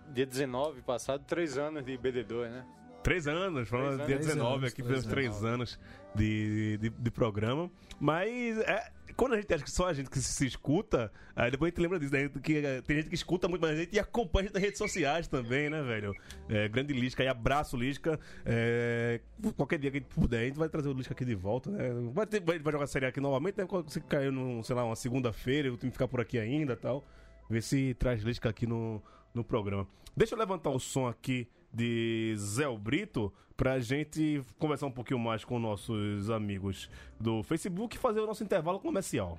[0.09, 2.67] dia 19 passado, três anos de BD2, né?
[3.03, 4.27] Três anos, Três dia anos.
[4.27, 5.79] 19 Três aqui, fizemos três anos
[6.15, 7.71] de, de, de programa.
[7.99, 11.51] Mas é, quando a gente acha que só a gente que se, se escuta, aí
[11.51, 12.31] depois a gente lembra disso, né?
[12.43, 14.63] Que é, tem gente que escuta muito mais a gente e acompanha a gente nas
[14.63, 16.15] redes sociais também, né, velho?
[16.49, 18.19] É, grande Lisca aí, abraço, Lisca.
[18.45, 19.21] É,
[19.57, 21.71] qualquer dia que a gente puder, a gente vai trazer o Lisca aqui de volta,
[21.71, 21.91] né?
[22.13, 23.67] Vai, ter, vai, jogar a série aqui novamente, né?
[23.67, 26.77] Quando você caiu, num, sei lá, uma segunda-feira o time ficar por aqui ainda e
[26.77, 27.05] tal.
[27.51, 29.03] Ver se traz Lisca aqui no,
[29.35, 29.87] no programa.
[30.17, 35.45] Deixa eu levantar o som aqui de Zé Brito pra gente conversar um pouquinho mais
[35.45, 39.39] com nossos amigos do Facebook e fazer o nosso intervalo comercial.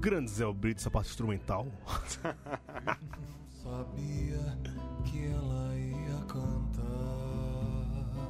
[0.00, 1.66] Grande Zé Brito, essa parte instrumental.
[3.62, 4.58] Sabia
[5.04, 5.67] que ela.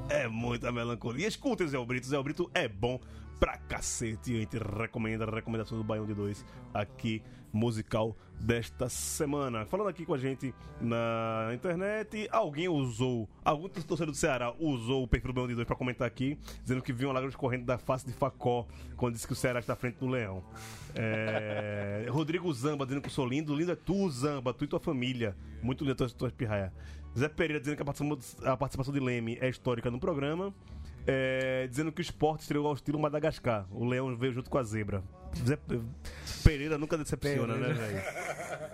[0.09, 1.29] É muita melancolia.
[1.29, 2.07] Escutem Zé Brito.
[2.07, 2.99] Zé Brito é bom
[3.39, 4.35] pra cacete.
[4.35, 9.67] A gente recomenda a recomendação do Baião de 2 aqui, musical desta semana.
[9.67, 15.09] Falando aqui com a gente na internet, alguém usou, algum torcedor do Ceará usou o
[15.09, 17.77] perfil do Baião de 2 pra comentar aqui, dizendo que viu uma lágrima correndo da
[17.77, 20.43] face de Facó quando disse que o Ceará está à frente do Leão.
[20.95, 23.55] É, Rodrigo Zamba dizendo que eu sou lindo.
[23.55, 25.37] Lindo é tu, Zamba, tu e tua família.
[25.63, 26.73] Muito lindo tua, tua espirraia.
[27.19, 30.55] Zé Pereira dizendo que a participação, a participação de Leme é histórica no programa.
[31.07, 33.67] É, dizendo que o esporte estreou ao estilo Madagascar.
[33.71, 35.03] O leão veio junto com a zebra.
[35.47, 35.59] Zé
[36.45, 38.03] Pereira nunca decepciona, né, velho?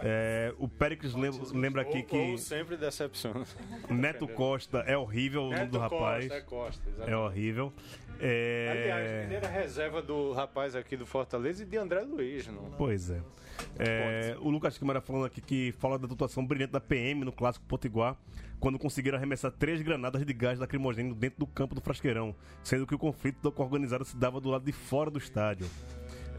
[0.06, 3.44] É, o Péricles lembra, lembra aqui que ou sempre decepciona.
[3.88, 6.26] Neto Costa é horrível o nome do rapaz.
[6.26, 7.72] Costa, é Costa, É horrível.
[8.20, 8.68] É...
[8.70, 12.46] Aliás, ele era reserva do rapaz aqui do Fortaleza e de André Luiz.
[12.46, 12.70] Não?
[12.76, 13.20] Pois é.
[13.78, 17.64] É, o Lucas Câmara falando aqui que fala da atuação brilhante da PM no clássico
[17.66, 18.16] Potiguar,
[18.60, 22.94] quando conseguiram arremessar três granadas de gás lacrimogêneo dentro do campo do Frasqueirão, sendo que
[22.94, 25.66] o conflito da organizada se dava do lado de fora do estádio.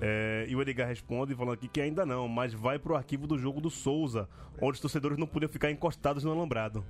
[0.02, 3.38] É, e o Edgar responde falando aqui que ainda não, mas vai pro arquivo do
[3.38, 4.28] jogo do Souza,
[4.62, 6.86] onde os torcedores não podiam ficar encostados no alambrado.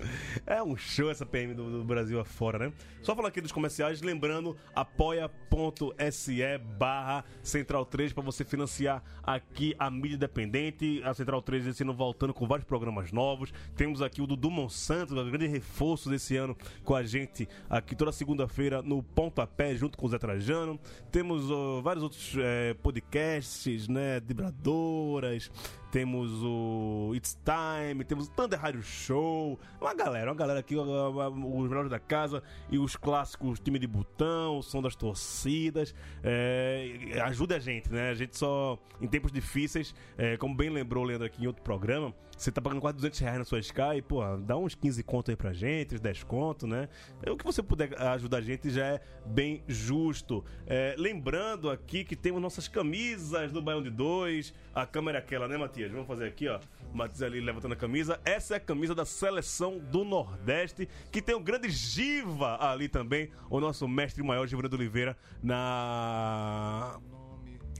[0.46, 2.72] É um show essa PM do, do Brasil afora, né?
[3.02, 9.90] Só falar aqui dos comerciais, lembrando, apoia.se barra Central 3 para você financiar aqui a
[9.90, 11.00] mídia independente.
[11.04, 13.52] A Central 3 esse ano voltando com vários programas novos.
[13.76, 18.12] Temos aqui o Dudu Monsanto, um grande reforço desse ano com a gente aqui toda
[18.12, 20.78] segunda-feira no Pontapé, junto com o Zé Trajano.
[21.10, 21.46] Temos
[21.82, 24.20] vários outros eh, podcasts, né?
[24.20, 25.50] Vibradoras.
[25.96, 31.68] Temos o It's Time, temos o Thunder Rádio Show, uma galera, uma galera aqui, os
[31.70, 35.94] melhores da casa e os clássicos time de botão, o som das torcidas.
[36.22, 38.10] É, ajuda a gente, né?
[38.10, 41.62] A gente só, em tempos difíceis, é, como bem lembrou o Leandro aqui em outro
[41.62, 45.30] programa, você tá pagando quase 200 reais na sua Sky, pô, dá uns 15 conto
[45.30, 46.86] aí pra gente, uns 10 conto, né?
[47.22, 50.44] É, O que você puder ajudar a gente já é bem justo.
[50.66, 54.52] É, lembrando aqui que temos nossas camisas do Baião de 2.
[54.74, 55.85] A câmera é aquela, né, Matias?
[55.92, 56.58] Vamos fazer aqui, ó.
[56.92, 58.20] O Matias ali levantando a camisa.
[58.24, 63.30] Essa é a camisa da seleção do Nordeste, que tem o grande Giva ali também,
[63.50, 66.98] o nosso mestre maior, Givanildo Oliveira, na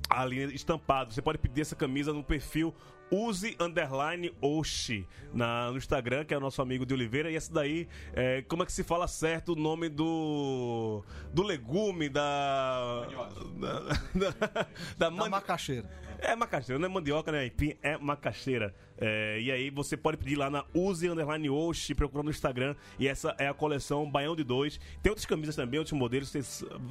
[0.08, 1.12] ali estampado.
[1.12, 2.74] Você pode pedir essa camisa no perfil
[3.10, 7.30] Use Underline Oshi na, no Instagram, que é o nosso amigo de Oliveira.
[7.30, 12.08] E essa daí, é, como é que se fala certo o nome do do legume
[12.08, 13.06] da
[13.60, 14.66] da, da, da,
[14.98, 15.88] Da mani- macaxeira.
[16.18, 17.46] É macaxeira, não é mandioca, né?
[17.46, 18.74] Enfim, é macaxeira.
[18.98, 22.74] É, e aí você pode pedir lá na Use Underline Oshi, procurando no Instagram.
[22.98, 24.78] E essa é a coleção Baião de 2.
[25.02, 26.42] Tem outras camisas também, outros modelos, você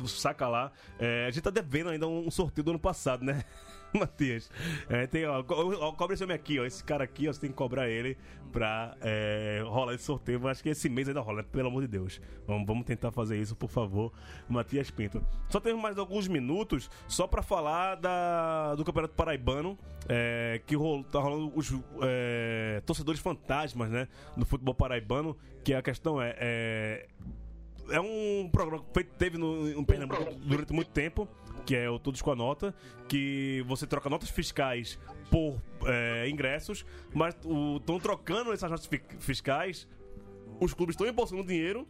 [0.07, 0.71] saca lá.
[0.99, 3.43] É, a gente tá devendo ainda um sorteio do ano passado, né?
[3.99, 4.49] Matias.
[4.89, 6.65] É, tem, ó, ó, cobra esse homem aqui, ó.
[6.65, 8.17] Esse cara aqui, ó, você tem que cobrar ele
[8.51, 10.39] pra é, rolar esse sorteio.
[10.39, 11.47] Mas acho que esse mês ainda rola, né?
[11.51, 12.21] pelo amor de Deus.
[12.47, 14.11] Vamos, vamos tentar fazer isso, por favor,
[14.47, 15.25] Matias Pinto.
[15.49, 19.77] Só temos mais alguns minutos só pra falar da, do Campeonato Paraibano.
[20.07, 20.75] é, que
[21.11, 24.07] tá rolando os é, torcedores fantasmas, né?
[24.37, 25.35] Do futebol paraibano.
[25.63, 27.07] Que a questão é- é
[27.89, 31.27] é um programa que teve no, em Pernambuco durante muito tempo,
[31.65, 32.73] que é o Todos com a Nota,
[33.07, 34.99] que você troca notas fiscais
[35.31, 37.35] por é, ingressos, mas
[37.79, 39.87] estão trocando essas notas fi- fiscais,
[40.59, 41.87] os clubes estão embolsando dinheiro,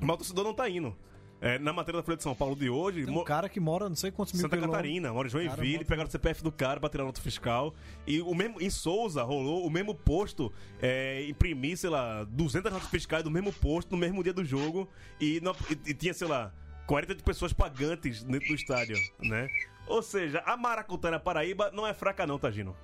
[0.00, 0.96] mas o torcedor não está indo.
[1.40, 3.88] É, na matéria da Folha de São Paulo de hoje, Tem um cara que mora
[3.88, 4.56] não sei quantos mil Santa.
[4.56, 7.72] Catarina, mora em Cara, Joinville, mora- pegaram o CPF do cara pra tirar nota fiscal.
[8.04, 10.52] E o mesmo, em Souza rolou o mesmo posto,
[10.82, 14.88] é, imprimir, sei lá, 200 notas fiscais do mesmo posto no mesmo dia do jogo.
[15.20, 16.52] E, não- e- e tinha, sei lá,
[16.88, 19.46] 40 de pessoas pagantes dentro do estádio, né?
[19.86, 22.74] Ou seja, a Maracutana Paraíba não é fraca não, Tagino.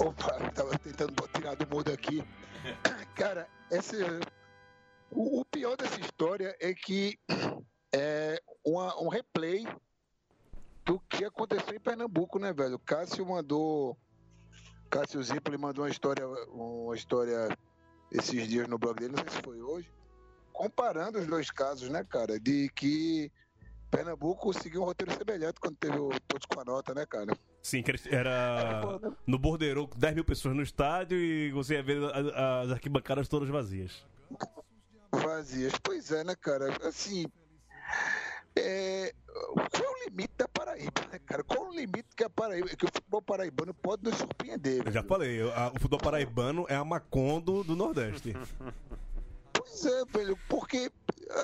[0.00, 2.24] Opa, tava tentando tirar do mudo aqui.
[3.14, 3.96] Cara, esse,
[5.10, 7.16] o, o pior dessa história é que
[7.94, 9.64] é uma- um replay
[10.84, 12.74] do que aconteceu em Pernambuco, né, velho?
[12.74, 13.96] O Cássio mandou.
[14.90, 17.56] Cássio Zipoli mandou uma história, uma história
[18.10, 19.88] esses dias no blog dele, não sei se foi hoje,
[20.52, 22.38] comparando os dois casos, né, cara?
[22.38, 23.30] De que
[23.90, 27.36] Pernambuco seguiu um roteiro semelhante quando teve o Todos com a Nota, né, cara?
[27.62, 28.82] Sim, que era
[29.26, 31.98] no Bordeiro, 10 mil pessoas no estádio e você ia ver
[32.34, 34.06] as arquibancadas todas vazias.
[35.12, 35.72] vazias.
[35.82, 36.68] Pois é, né, cara?
[36.86, 37.26] Assim,
[38.56, 39.12] é,
[39.54, 41.42] qual é o limite da Paraíba, né, cara?
[41.44, 44.82] Qual é o limite que a Paraíba, que o futebol paraibano pode nos surpreender?
[44.86, 48.34] Eu já falei, a- o futebol paraibano é a Macondo do Nordeste.
[49.70, 50.90] Pois é, velho, porque,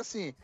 [0.01, 0.35] assim,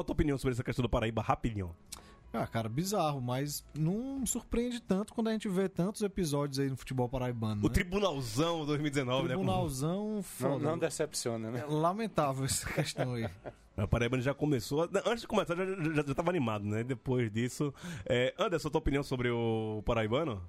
[0.00, 1.74] a tua opinião sobre essa questão do Paraíba, rapidinho.
[2.32, 6.76] Ah, cara, bizarro, mas não surpreende tanto quando a gente vê tantos episódios aí no
[6.76, 7.64] futebol paraibano.
[7.64, 7.72] O né?
[7.72, 10.58] Tribunalzão 2019, Tribunalzão Não, foda.
[10.58, 11.60] não decepciona, né?
[11.60, 13.22] É lamentável essa questão aí.
[13.22, 13.30] né?
[13.76, 14.88] A Paraíba já começou.
[14.90, 16.82] não, Antes de começar, já, já, já tava animado, né?
[16.82, 17.72] Depois disso.
[18.04, 20.42] É, Anderson, tua opinião sobre o Paraibano?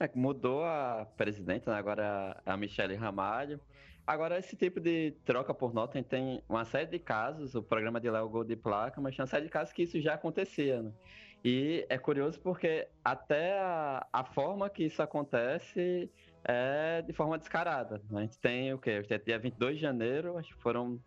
[0.00, 1.74] É, mudou a presidente, né?
[1.74, 3.60] agora é a Michelle Ramalho.
[4.06, 8.10] Agora, esse tipo de troca por nota, tem uma série de casos, o programa de
[8.10, 10.92] Léo Gol de Placa, mas tem uma série de casos que isso já acontecia, né?
[11.44, 16.10] E é curioso porque até a, a forma que isso acontece
[16.44, 18.00] é de forma descarada.
[18.10, 18.20] né?
[18.20, 19.02] A gente tem o quê?
[19.02, 20.98] Tem dia 22 de janeiro, acho que foram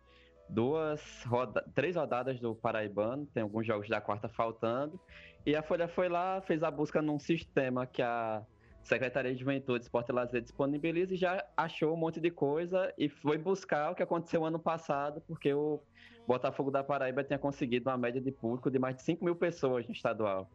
[0.48, 5.00] duas roda três rodadas do Paraibano, tem alguns jogos da quarta faltando,
[5.44, 8.42] e a Folha foi lá, fez a busca num sistema que a
[8.82, 13.08] Secretaria de Juventude, Esporte e Lazer disponibiliza e já achou um monte de coisa e
[13.08, 15.80] foi buscar o que aconteceu ano passado, porque o
[16.26, 19.86] Botafogo da Paraíba tinha conseguido uma média de público de mais de 5 mil pessoas
[19.86, 20.48] no estadual.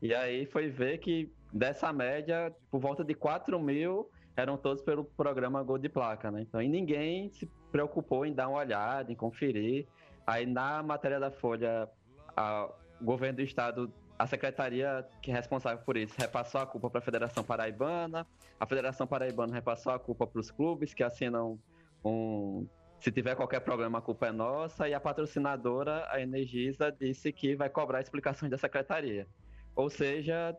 [0.00, 5.04] E aí foi ver que dessa média, por volta de 4 mil, eram todos pelo
[5.04, 6.42] programa Gol de Placa, né?
[6.42, 9.86] Então, e ninguém se preocupou em dar uma olhada, em conferir.
[10.26, 11.88] Aí na matéria da Folha,
[12.36, 12.68] a-
[13.00, 17.00] o governo do estado, a secretaria que é responsável por isso, repassou a culpa para
[17.00, 18.26] a Federação Paraibana.
[18.58, 21.58] A Federação Paraibana repassou a culpa para os clubes que assinam
[22.04, 22.66] um.
[23.00, 24.88] Se tiver qualquer problema, a culpa é nossa.
[24.88, 29.26] E a patrocinadora, a Energisa, disse que vai cobrar explicações da secretaria.
[29.74, 30.56] Ou seja,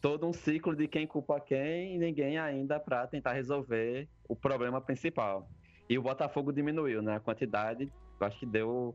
[0.00, 4.80] todo um ciclo de quem culpa quem e ninguém ainda para tentar resolver o problema
[4.80, 5.48] principal.
[5.88, 7.16] E o Botafogo diminuiu, né?
[7.16, 7.90] A quantidade,
[8.20, 8.94] eu acho que deu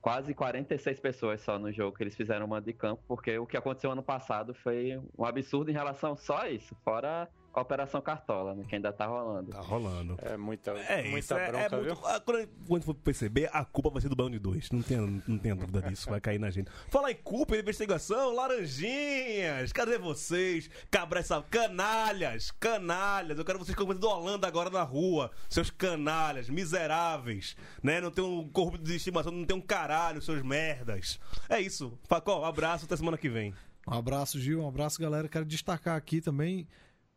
[0.00, 3.56] quase 46 pessoas só no jogo que eles fizeram mando de campo, porque o que
[3.56, 7.28] aconteceu ano passado foi um absurdo em relação só a isso, fora
[7.60, 8.64] Operação Cartola, né?
[8.68, 9.50] Que ainda tá rolando.
[9.50, 10.16] Tá rolando.
[10.22, 11.94] É muita, É muita isso, é, bronca, é viu?
[11.94, 12.06] muito.
[12.06, 14.70] ah, Quando, quando for perceber, a culpa vai ser do Baião de dois.
[14.70, 16.70] Não tenha, não tenha dúvida disso, vai cair na gente.
[16.88, 20.68] Fala em culpa e investigação, laranjinhas, cadê vocês?
[20.90, 21.42] Cabra essa.
[21.42, 23.38] Canalhas, canalhas.
[23.38, 25.30] Eu quero vocês como do Holanda agora na rua.
[25.48, 28.00] Seus canalhas, miseráveis, né?
[28.00, 31.18] Não tem um corpo de estimação, não tem um caralho, seus merdas.
[31.48, 31.98] É isso.
[32.08, 33.54] Facó, um abraço, até semana que vem.
[33.88, 34.62] Um abraço, Gil.
[34.62, 35.28] Um abraço, galera.
[35.28, 36.66] Quero destacar aqui também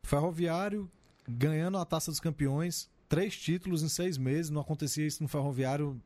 [0.03, 0.89] Ferroviário
[1.27, 2.89] ganhando a Taça dos Campeões.
[3.07, 4.49] Três títulos em seis meses.
[4.49, 5.99] Não acontecia isso no Ferroviário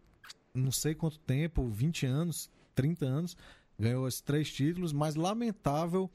[0.54, 3.38] não sei quanto tempo 20 anos, 30 anos.
[3.78, 6.10] Ganhou esses três títulos, mas lamentável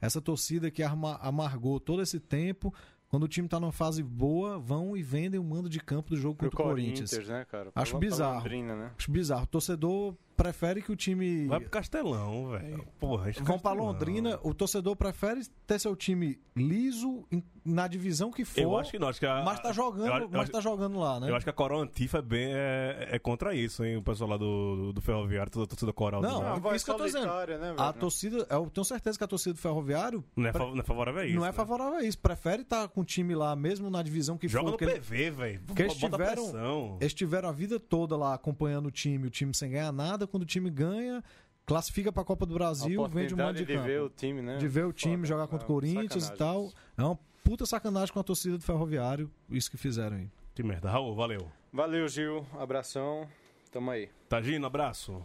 [0.00, 2.74] essa torcida que amargou todo esse tempo.
[3.08, 6.16] Quando o time tá numa fase boa, vão e vendem o mando de campo do
[6.16, 7.10] jogo Pro contra o Corinthians.
[7.10, 7.70] Corinthians, né?
[7.74, 8.38] Acho bizarro.
[8.38, 8.90] Londrina, né?
[8.98, 9.44] Acho bizarro.
[9.44, 12.84] O torcedor prefere que o time Vai pro Castelão, velho.
[12.98, 13.72] Porra, isso é vão pra.
[13.72, 18.90] Londrina, o torcedor prefere ter seu time liso em- na divisão que for, Eu acho
[18.90, 21.18] que não, acho que a, mas tá jogando, eu eu mas acho- tá jogando lá,
[21.18, 21.30] né?
[21.30, 23.96] Eu acho que a Coral Antifa é, bem, é, é contra isso, hein?
[23.96, 26.20] O pessoal lá do, do Ferroviário, toda a torcida coral.
[26.20, 27.26] Não, do- uma é voz isso que eu tô dizendo.
[27.26, 28.00] né, a velho?
[28.00, 31.20] torcida, eu tenho certeza que a torcida do Ferroviário não, é, pre- não é favorável
[31.22, 31.36] a isso.
[31.36, 31.52] não é né?
[31.52, 34.70] favorável a isso, prefere estar com o time lá mesmo na divisão que Joga for,
[34.72, 35.60] no que ele- PV, velho.
[35.74, 36.98] que eles Bota tiveram- pressão.
[37.00, 40.42] Eles tiveram a vida toda lá acompanhando o time, o time sem ganhar nada, quando
[40.42, 41.22] o time ganha,
[41.66, 43.86] classifica pra Copa do A Brasil, vende um monte de, de campo.
[43.86, 44.56] ver o time, né?
[44.58, 45.26] de ver o time Foda.
[45.28, 46.66] jogar contra o É, Corinthians e tal.
[46.66, 46.74] isso.
[46.96, 50.30] É uma puta sacanagem com a torcida do Ferroviário, isso que fizeram aí.
[50.54, 50.90] Que merda.
[50.90, 51.50] Raul, valeu.
[51.72, 52.46] Valeu, Gil.
[52.58, 53.28] Abração.
[53.72, 54.08] Tamo aí.
[54.28, 55.20] Tagino, abraço.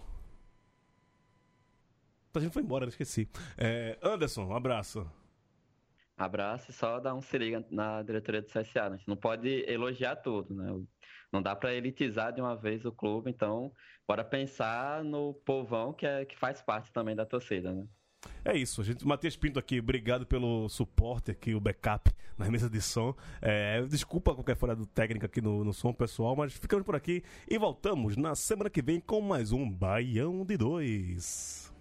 [2.32, 3.28] Tagino foi embora, esqueci.
[3.58, 5.10] É, Anderson, um abraço.
[6.18, 8.90] Abraço e só dar um se liga na diretoria do CSA.
[8.90, 8.96] né?
[8.96, 10.70] A gente não pode elogiar tudo, né?
[11.32, 13.72] Não dá pra elitizar de uma vez o clube, então
[14.08, 17.86] bora pensar no povão que, é, que faz parte também da torcida, né?
[18.44, 19.06] É isso, gente.
[19.08, 23.16] Matias Pinto aqui, obrigado pelo suporte aqui, o backup nas mesas de som.
[23.42, 27.24] É, desculpa qualquer fora do técnico aqui no, no som, pessoal, mas ficamos por aqui
[27.48, 31.74] e voltamos na semana que vem com mais um Baião de Dois.